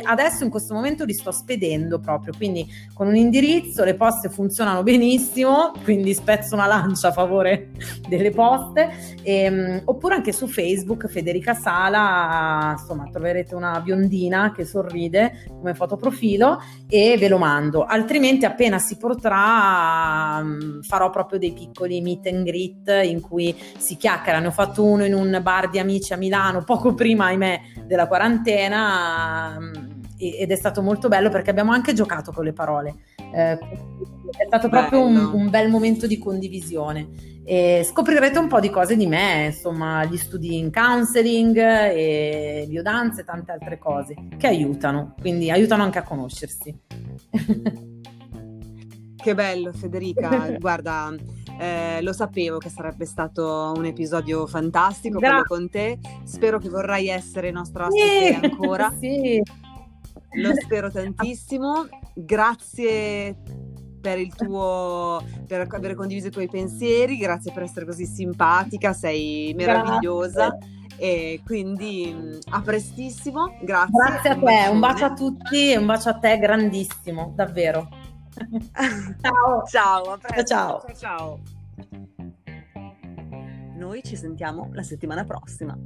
adesso 0.02 0.42
in 0.42 0.50
questo 0.50 0.74
momento 0.74 1.04
li 1.04 1.12
sto 1.12 1.30
spedendo 1.30 2.00
proprio, 2.00 2.32
quindi 2.36 2.66
con 2.92 3.06
un 3.06 3.14
indirizzo 3.14 3.84
le 3.84 3.94
poste 3.94 4.28
funzionano 4.30 4.82
benissimo, 4.82 5.70
quindi 5.84 6.12
spezzo 6.12 6.54
una 6.54 6.66
lancia 6.66 7.08
a 7.08 7.12
favore 7.12 7.70
delle 8.08 8.30
poste, 8.30 8.90
e, 9.22 9.34
ehm, 9.44 9.82
oppure 9.84 10.16
anche 10.16 10.32
su 10.32 10.48
Facebook 10.48 11.06
Federica 11.06 11.54
Sala, 11.54 12.74
insomma 12.76 13.08
troverete 13.12 13.54
una 13.54 13.78
biondina 13.80 14.52
che 14.52 14.64
sorride 14.64 15.44
come 15.46 15.74
fotoprofilo 15.74 16.60
e 16.88 17.16
ve 17.16 17.28
lo 17.28 17.38
mando, 17.38 17.84
altrimenti 17.84 18.44
appena 18.44 18.80
si 18.80 18.96
potrà 18.96 20.44
farò 20.82 21.10
proprio 21.10 21.38
dei 21.38 21.52
piccoli 21.52 21.91
piccoli 21.92 22.00
meet 22.00 22.26
and 22.26 22.44
greet 22.44 22.88
in 23.04 23.20
cui 23.20 23.54
si 23.76 23.96
chiacchiera. 23.96 24.38
Ne 24.38 24.46
ho 24.46 24.52
fatto 24.52 24.84
uno 24.84 25.04
in 25.04 25.14
un 25.14 25.38
bar 25.42 25.68
di 25.68 25.78
amici 25.78 26.12
a 26.12 26.16
Milano 26.16 26.64
poco 26.64 26.94
prima, 26.94 27.26
ahimè, 27.26 27.60
della 27.86 28.06
quarantena 28.06 29.58
mm, 29.58 29.72
ed 30.18 30.50
è 30.50 30.56
stato 30.56 30.82
molto 30.82 31.08
bello 31.08 31.28
perché 31.28 31.50
abbiamo 31.50 31.72
anche 31.72 31.92
giocato 31.92 32.32
con 32.32 32.44
le 32.44 32.52
parole. 32.52 32.94
Eh, 33.34 33.58
è 34.38 34.46
stato 34.46 34.68
proprio 34.68 35.04
un, 35.04 35.16
un, 35.16 35.50
bel 35.50 35.68
momento 35.68 36.06
di 36.06 36.18
condivisione. 36.18 37.30
E 37.44 37.84
scoprirete 37.84 38.38
un 38.38 38.46
po' 38.46 38.60
di 38.60 38.70
cose 38.70 38.96
di 38.96 39.06
me, 39.06 39.46
insomma, 39.46 40.04
gli 40.04 40.16
studi 40.16 40.58
in 40.58 40.70
counseling, 40.70 41.56
e 41.56 42.64
biodanze 42.68 43.22
e 43.22 43.24
tante 43.24 43.50
altre 43.50 43.78
cose 43.78 44.14
che 44.38 44.46
aiutano, 44.46 45.14
quindi 45.20 45.50
aiutano 45.50 45.82
anche 45.82 45.98
a 45.98 46.04
conoscersi. 46.04 46.78
Che 49.22 49.36
bello 49.36 49.72
Federica, 49.72 50.50
guarda, 50.58 51.14
eh, 51.58 52.02
lo 52.02 52.12
sapevo 52.12 52.58
che 52.58 52.68
sarebbe 52.68 53.04
stato 53.04 53.72
un 53.76 53.84
episodio 53.84 54.46
fantastico 54.46 55.18
Gra- 55.18 55.28
quello 55.28 55.44
con 55.44 55.70
te. 55.70 55.98
Spero 56.24 56.58
che 56.58 56.68
vorrai 56.68 57.08
essere 57.08 57.50
nostro 57.50 57.86
ospite 57.86 58.38
sì, 58.40 58.46
ancora. 58.46 58.92
Sì. 59.02 59.42
Lo 60.34 60.52
spero 60.54 60.90
tantissimo. 60.90 61.86
Grazie 62.14 63.36
per 64.00 64.18
il 64.18 64.34
tuo 64.34 65.22
per 65.46 65.66
aver 65.70 65.94
condiviso 65.94 66.26
i 66.26 66.30
tuoi 66.30 66.48
pensieri, 66.48 67.16
grazie 67.16 67.52
per 67.52 67.62
essere 67.62 67.86
così 67.86 68.04
simpatica, 68.04 68.92
sei 68.92 69.54
meravigliosa. 69.56 70.48
Grazie. 70.48 70.80
E 70.96 71.40
quindi 71.44 72.14
mm, 72.14 72.38
a 72.50 72.60
prestissimo, 72.60 73.56
grazie. 73.62 73.92
Grazie 73.92 74.30
a 74.30 74.36
te, 74.36 74.68
un 74.70 74.78
bacio 74.78 75.04
a 75.06 75.12
tutti 75.12 75.70
e 75.70 75.76
un 75.76 75.86
bacio 75.86 76.10
a 76.10 76.14
te 76.14 76.38
grandissimo, 76.38 77.32
davvero. 77.34 77.88
Ciao. 79.20 79.64
Ciao, 79.66 80.02
a 80.12 80.18
presto. 80.18 80.44
Ciao. 80.44 80.80
ciao. 80.80 80.94
ciao. 80.94 81.40
Noi 83.76 84.02
ci 84.02 84.16
sentiamo 84.16 84.68
la 84.72 84.82
settimana 84.82 85.24
prossima. 85.24 85.76